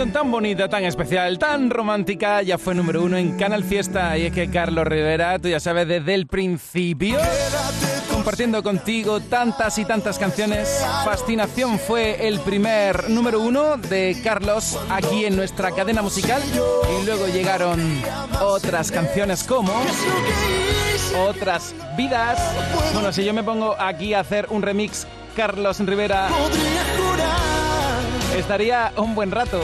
Tan 0.08 0.32
bonita, 0.32 0.70
tan 0.70 0.86
especial, 0.86 1.38
tan 1.38 1.70
romántica, 1.70 2.41
ya 2.41 2.58
fue 2.58 2.74
número 2.74 3.04
uno 3.04 3.18
en 3.18 3.38
Canal 3.38 3.66
Fiesta. 3.66 4.18
Y 4.18 4.28
es 4.28 4.34
que 4.34 4.50
Carlos 4.50 4.88
Rivera, 4.88 5.38
tú 5.39 5.50
ya 5.50 5.60
sabes, 5.60 5.89
desde 5.89 6.14
el 6.14 6.26
principio, 6.26 7.18
compartiendo 8.10 8.64
contigo 8.64 9.20
tantas 9.20 9.78
y 9.78 9.84
tantas 9.84 10.18
canciones. 10.18 10.86
Fascinación 11.04 11.78
fue 11.78 12.28
el 12.28 12.39
primer 12.39 13.10
número 13.10 13.41
uno 13.41 13.76
de 13.76 14.18
Carlos 14.24 14.80
aquí 14.89 15.26
en 15.26 15.36
nuestra 15.36 15.72
cadena 15.72 16.02
musical. 16.02 16.41
Y 17.02 17.06
luego 17.06 17.28
llegaron 17.28 18.02
otras 18.41 18.91
canciones 18.91 19.43
como 19.43 19.74
Otras 21.28 21.76
Vidas. 21.97 22.39
Bueno, 22.93 23.12
si 23.12 23.26
yo 23.26 23.34
me 23.34 23.43
pongo 23.43 23.76
aquí 23.78 24.14
a 24.14 24.22
hacer 24.22 24.47
un 24.50 24.62
remix, 24.62 25.06
Carlos 25.36 25.80
Rivera 25.80 26.30
estaría 28.38 28.92
un 28.98 29.16
buen 29.16 29.32
rato. 29.32 29.62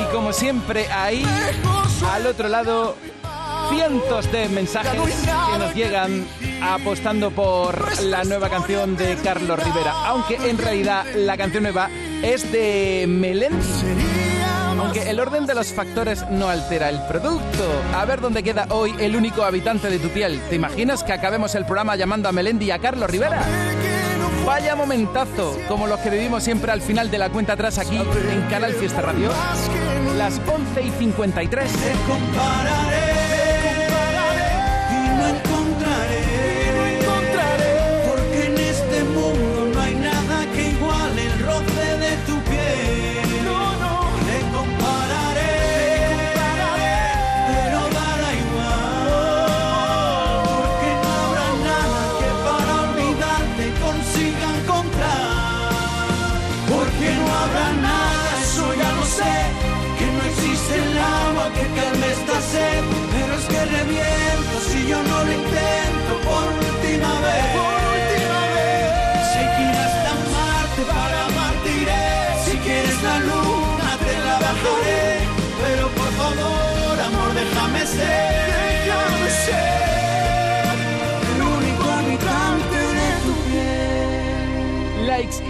Y 0.00 0.12
como 0.12 0.32
siempre, 0.32 0.86
ahí, 0.90 1.24
al 2.10 2.26
otro 2.26 2.48
lado, 2.48 2.96
cientos 3.70 4.30
de 4.32 4.48
mensajes 4.48 4.92
que 4.92 5.58
nos 5.58 5.74
llegan 5.74 6.26
apostando 6.62 7.30
por 7.30 8.00
la 8.02 8.24
nueva 8.24 8.48
canción 8.48 8.96
de 8.96 9.16
Carlos 9.16 9.62
Rivera. 9.62 9.92
Aunque 10.06 10.36
en 10.48 10.58
realidad 10.58 11.04
la 11.14 11.36
canción 11.36 11.64
nueva 11.64 11.88
es 12.22 12.50
de 12.52 13.06
Melendi. 13.08 13.66
Aunque 14.78 15.08
el 15.08 15.20
orden 15.20 15.46
de 15.46 15.54
los 15.54 15.72
factores 15.72 16.28
no 16.30 16.48
altera 16.48 16.88
el 16.88 17.00
producto. 17.02 17.64
A 17.94 18.04
ver 18.04 18.20
dónde 18.20 18.42
queda 18.42 18.66
hoy 18.70 18.94
el 18.98 19.16
único 19.16 19.42
habitante 19.42 19.88
de 19.90 19.98
tu 19.98 20.08
piel. 20.08 20.40
¿Te 20.48 20.56
imaginas 20.56 21.04
que 21.04 21.12
acabemos 21.12 21.54
el 21.54 21.64
programa 21.64 21.96
llamando 21.96 22.28
a 22.28 22.32
Melendi 22.32 22.66
y 22.66 22.70
a 22.72 22.78
Carlos 22.78 23.08
Rivera? 23.08 23.42
Vaya 24.46 24.74
momentazo, 24.74 25.56
como 25.68 25.86
los 25.86 26.00
que 26.00 26.10
vivimos 26.10 26.42
siempre 26.42 26.72
al 26.72 26.82
final 26.82 27.10
de 27.10 27.18
la 27.18 27.30
cuenta 27.30 27.52
atrás 27.52 27.78
aquí 27.78 27.96
en 27.96 28.42
Canal 28.50 28.72
Fiesta 28.72 29.00
Radio. 29.00 29.30
Las 30.16 30.40
11 30.46 30.82
y 30.82 30.90
53. 30.90 31.70
y 31.70 33.21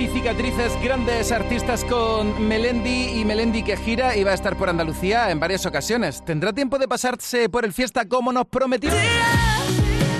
cicatrices, 0.09 0.73
grandes 0.83 1.33
artistas 1.33 1.85
con 1.85 2.49
Melendi 2.49 3.21
y 3.21 3.25
Melendi 3.25 3.63
que 3.63 3.77
gira 3.77 4.17
y 4.17 4.25
va 4.25 4.33
a 4.33 4.35
estar 4.35 4.57
por 4.57 4.69
Andalucía 4.69 5.31
en 5.31 5.41
varias 5.41 5.67
ocasiones. 5.67 6.25
¿Tendrá 6.25 6.53
tiempo 6.53 6.79
de 6.79 6.89
pasarse 6.89 7.49
por 7.49 7.65
el 7.65 7.73
fiesta 7.73 8.07
como 8.07 8.33
nos 8.33 8.47
prometió? 8.47 8.91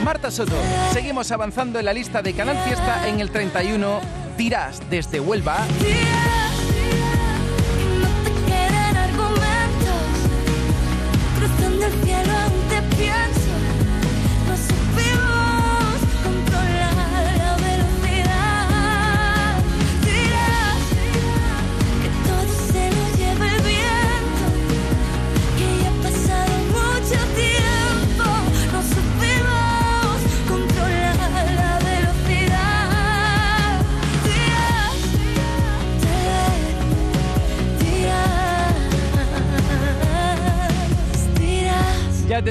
Marta 0.05 0.31
Soto, 0.31 0.57
seguimos 0.93 1.31
avanzando 1.31 1.79
en 1.79 1.85
la 1.85 1.93
lista 1.93 2.23
de 2.23 2.33
Canal 2.33 2.59
Fiesta 2.65 3.09
en 3.09 3.21
el 3.21 3.31
31. 3.31 4.01
Tiras 4.37 4.81
desde 4.91 5.21
Huelva. 5.21 5.67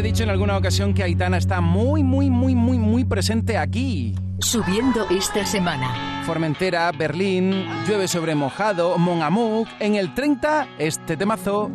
He 0.01 0.03
dicho 0.03 0.23
en 0.23 0.31
alguna 0.31 0.57
ocasión 0.57 0.95
que 0.95 1.03
Aitana 1.03 1.37
está 1.37 1.61
muy, 1.61 2.01
muy, 2.03 2.31
muy, 2.31 2.55
muy, 2.55 2.79
muy 2.79 3.05
presente 3.05 3.55
aquí. 3.55 4.15
Subiendo 4.39 5.07
esta 5.11 5.45
semana. 5.45 6.23
Formentera, 6.25 6.91
Berlín, 6.91 7.67
llueve 7.87 8.07
sobre 8.07 8.33
mojado, 8.33 8.97
Monamuk. 8.97 9.67
En 9.79 9.93
el 9.95 10.15
30, 10.15 10.69
este 10.79 11.15
temazo. 11.17 11.69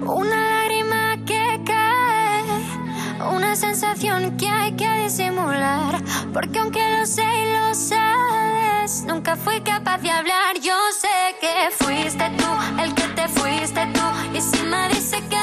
Una 0.00 0.36
lágrima 0.36 1.16
que 1.26 1.60
cae, 1.66 2.44
una 3.34 3.56
sensación 3.56 4.36
que 4.36 4.48
hay 4.48 4.72
que 4.72 4.88
disimular. 5.02 6.00
Porque 6.32 6.60
aunque 6.60 6.80
lo 6.96 7.06
sé 7.06 7.24
y 7.24 7.52
lo 7.58 7.74
sabes, 7.74 9.04
nunca 9.08 9.34
fui 9.34 9.60
capaz 9.62 9.98
de 9.98 10.10
hablar. 10.12 10.60
Yo 10.62 10.76
sé 10.96 11.34
que 11.40 11.84
fuiste 11.84 12.30
tú 12.38 12.80
el 12.80 12.94
que 12.94 13.08
te 13.08 13.28
fuiste 13.28 13.84
tú. 13.92 14.36
Y 14.36 14.40
si 14.40 14.62
me 14.62 14.88
dice 14.90 15.20
que 15.28 15.33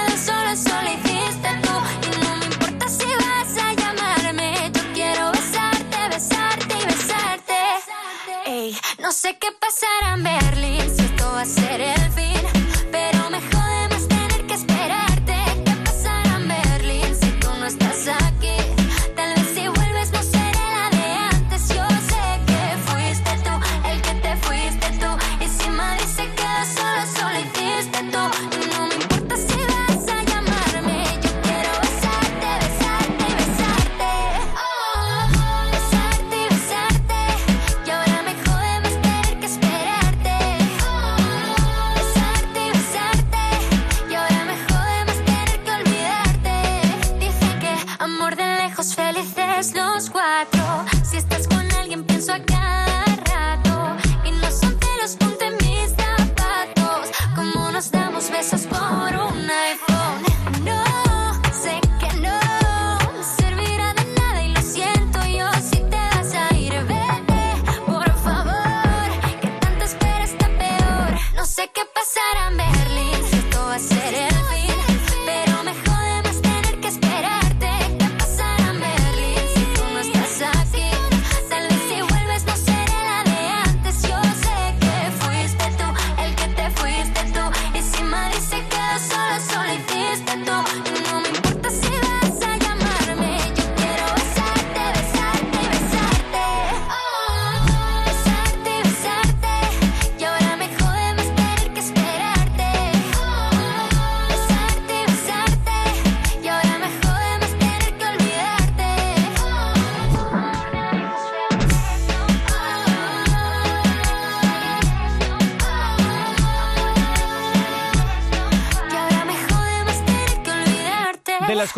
qué 9.39 9.47
pasará 9.59 10.13
en 10.15 10.23
Berlín, 10.23 10.80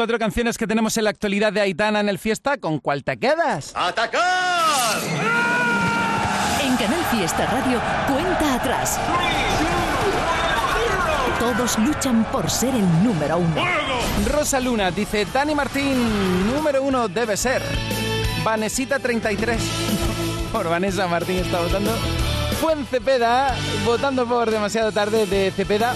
cuatro 0.03 0.19
canciones 0.19 0.57
que 0.57 0.67
tenemos 0.67 0.97
en 0.97 1.05
la 1.05 1.11
actualidad 1.11 1.53
de 1.53 1.61
Aitana 1.61 2.01
en 2.01 2.09
el 2.09 2.19
fiesta, 2.19 2.57
¿con 2.57 2.79
cuál 2.79 3.05
te 3.05 3.15
quedas? 3.15 3.71
¡Atacar! 3.73 4.99
En 6.61 6.75
Canal 6.75 7.05
Fiesta 7.05 7.45
Radio, 7.45 7.81
cuenta 8.05 8.55
atrás. 8.55 8.99
Todos 11.39 11.79
luchan 11.79 12.25
por 12.33 12.49
ser 12.49 12.75
el 12.75 12.85
número 13.01 13.37
uno. 13.37 13.55
Rosa 14.29 14.59
Luna 14.59 14.91
dice, 14.91 15.25
Dani 15.31 15.55
Martín, 15.55 16.53
número 16.53 16.83
uno 16.83 17.07
debe 17.07 17.37
ser. 17.37 17.61
Vanesita 18.43 18.99
33. 18.99 19.57
Por 20.51 20.67
Vanessa 20.67 21.07
Martín 21.07 21.37
está 21.37 21.61
votando. 21.61 21.91
Fuen 22.59 22.85
Cepeda, 22.87 23.55
votando 23.85 24.27
por 24.27 24.51
demasiado 24.51 24.91
tarde 24.91 25.25
de 25.25 25.49
Cepeda. 25.51 25.95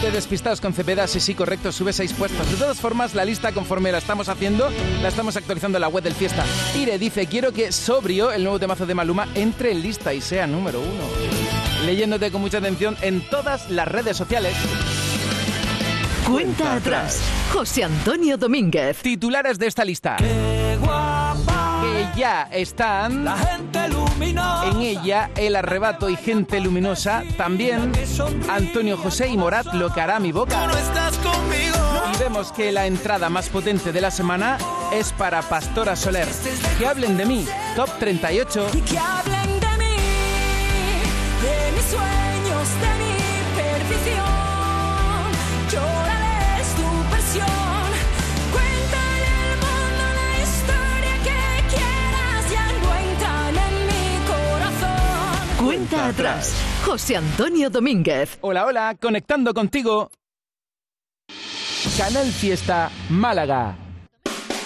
Despistados 0.00 0.60
con 0.60 0.72
Cepeda, 0.72 1.06
sí, 1.06 1.20
sí, 1.20 1.34
correcto, 1.34 1.72
sube 1.72 1.92
seis 1.92 2.12
puestos. 2.12 2.50
De 2.50 2.56
todas 2.56 2.80
formas, 2.80 3.14
la 3.14 3.24
lista 3.24 3.52
conforme 3.52 3.92
la 3.92 3.98
estamos 3.98 4.28
haciendo, 4.28 4.68
la 5.00 5.08
estamos 5.08 5.36
actualizando 5.36 5.78
en 5.78 5.82
la 5.82 5.88
web 5.88 6.02
del 6.02 6.14
Fiesta. 6.14 6.44
Ire 6.74 6.98
dice, 6.98 7.26
quiero 7.26 7.52
que 7.52 7.70
Sobrio, 7.70 8.32
el 8.32 8.42
nuevo 8.42 8.58
temazo 8.58 8.86
de 8.86 8.94
Maluma, 8.94 9.28
entre 9.34 9.70
en 9.70 9.82
lista 9.82 10.12
y 10.12 10.20
sea 10.20 10.46
número 10.46 10.80
uno. 10.80 11.86
Leyéndote 11.86 12.30
con 12.30 12.40
mucha 12.40 12.58
atención 12.58 12.96
en 13.02 13.20
todas 13.28 13.70
las 13.70 13.88
redes 13.88 14.16
sociales. 14.16 14.54
Cuenta 16.28 16.74
atrás. 16.74 17.20
José 17.52 17.84
Antonio 17.84 18.36
Domínguez. 18.36 18.98
Titulares 18.98 19.58
de 19.58 19.66
esta 19.68 19.84
lista. 19.84 20.16
Ya 22.16 22.48
están 22.50 23.26
en 24.64 24.80
ella 24.80 25.30
El 25.36 25.56
Arrebato 25.56 26.08
y 26.08 26.16
Gente 26.16 26.60
Luminosa. 26.60 27.22
También 27.36 27.92
Antonio 28.48 28.96
José 28.96 29.28
y 29.28 29.36
Morat, 29.36 29.66
Lo 29.74 29.92
que 29.92 30.00
hará 30.00 30.18
mi 30.20 30.32
boca. 30.32 30.68
Y 32.12 32.18
vemos 32.18 32.52
que 32.52 32.72
la 32.72 32.86
entrada 32.86 33.28
más 33.28 33.48
potente 33.48 33.92
de 33.92 34.00
la 34.00 34.10
semana 34.10 34.58
es 34.92 35.12
para 35.12 35.42
Pastora 35.42 35.96
Soler. 35.96 36.28
Que 36.78 36.86
hablen 36.86 37.16
de 37.16 37.26
mí, 37.26 37.46
top 37.76 37.90
38. 37.98 38.66
Que 38.88 38.98
hablen 38.98 39.39
Cuenta 55.90 56.08
atrás. 56.08 56.54
José 56.84 57.16
Antonio 57.16 57.68
Domínguez. 57.68 58.38
Hola, 58.42 58.64
hola, 58.64 58.96
conectando 59.00 59.52
contigo. 59.52 60.10
Canal 61.98 62.26
Fiesta 62.26 62.90
Málaga. 63.08 63.76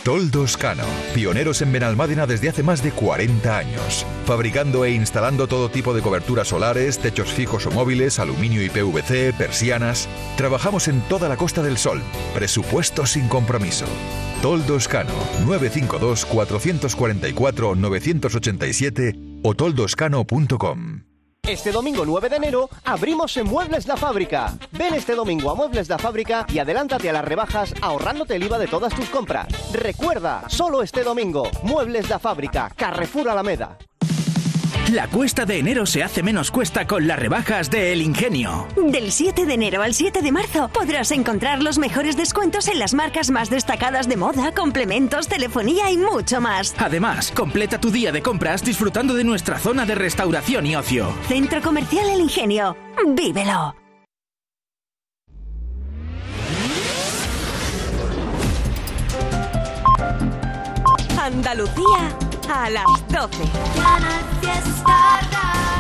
Toldos 0.05 0.59
Cano, 0.59 0.85
pioneros 1.15 1.63
en 1.63 1.73
Benalmádena 1.73 2.27
desde 2.27 2.51
hace 2.51 2.63
más 2.63 2.83
de 2.83 2.91
40 2.91 3.57
años, 3.57 4.05
fabricando 4.27 4.85
e 4.85 4.91
instalando 4.91 5.47
todo 5.47 5.71
tipo 5.71 5.95
de 5.95 6.03
coberturas 6.03 6.49
solares, 6.49 6.99
techos 6.99 7.33
fijos 7.33 7.65
o 7.65 7.71
móviles, 7.71 8.19
aluminio 8.19 8.63
y 8.63 8.69
PVC, 8.69 9.33
persianas. 9.33 10.07
Trabajamos 10.37 10.89
en 10.89 11.01
toda 11.09 11.31
la 11.31 11.39
Costa 11.39 11.63
del 11.63 11.79
Sol. 11.79 12.03
Presupuesto 12.35 13.07
sin 13.07 13.29
compromiso. 13.29 13.87
Toldos 14.43 14.89
Cano, 14.89 15.15
952 15.47 16.27
444 16.27 17.75
987 17.75 19.15
o 19.43 19.55
toldoscano.com. 19.55 21.04
Este 21.49 21.73
domingo 21.73 22.07
9 22.07 22.31
de 22.31 22.37
enero 22.37 22.71
abrimos 22.87 23.37
en 23.37 23.47
Muebles 23.47 23.87
La 23.87 23.99
Fábrica. 23.99 24.55
Ven 24.73 24.95
este 24.95 25.15
domingo 25.15 25.51
a 25.51 25.55
Muebles 25.55 25.91
La 25.91 25.99
Fábrica 25.99 26.47
y 26.49 26.59
adelántate 26.59 27.11
a 27.11 27.13
las 27.13 27.25
rebajas 27.25 27.75
ahorrándote 27.83 28.37
el 28.37 28.45
IVA 28.45 28.59
de 28.59 28.67
todas 28.67 28.95
tus 28.95 29.11
compras. 29.11 29.47
Recuerda, 29.75 30.45
solo 30.49 30.83
este 30.83 31.05
domingo, 31.05 31.47
Muebles 31.63 32.09
La 32.09 32.19
Fábrica, 32.19 32.73
Carrefour 32.75 33.29
Alameda. 33.29 33.77
La 34.93 35.09
cuesta 35.09 35.47
de 35.47 35.59
enero 35.59 35.87
se 35.87 36.03
hace 36.03 36.23
menos 36.23 36.51
cuesta 36.51 36.87
con 36.87 37.07
las 37.07 37.19
rebajas 37.19 37.71
de 37.71 37.93
El 37.93 38.03
Ingenio. 38.03 38.69
Del 38.77 39.13
7 39.13 39.47
de 39.47 39.55
enero 39.55 39.83
al 39.83 39.95
7 39.95 40.21
de 40.21 40.31
marzo 40.31 40.69
podrás 40.69 41.11
encontrar 41.11 41.63
los 41.63 41.79
mejores 41.79 42.17
descuentos 42.17 42.69
en 42.69 42.79
las 42.79 42.93
marcas 42.93 43.31
más 43.31 43.49
destacadas 43.49 44.09
de 44.09 44.17
moda, 44.17 44.53
complementos, 44.53 45.27
telefonía 45.27 45.91
y 45.91 45.97
mucho 45.97 46.41
más. 46.41 46.75
Además, 46.79 47.33
completa 47.33 47.81
tu 47.81 47.91
día 47.91 48.13
de 48.13 48.21
compras 48.21 48.63
disfrutando 48.63 49.15
de 49.15 49.25
nuestra 49.25 49.59
zona 49.59 49.87
de 49.87 49.95
restauración 49.95 50.67
y 50.67 50.77
ocio. 50.77 51.15
Centro 51.29 51.63
Comercial 51.63 52.09
El 52.11 52.21
Ingenio. 52.21 52.77
¡Vívelo! 53.07 53.75
Andalucía 61.19 62.19
a 62.49 62.71
las 62.71 62.85
12. 63.09 63.45
Canal 63.77 64.25
Fiesta 64.41 65.65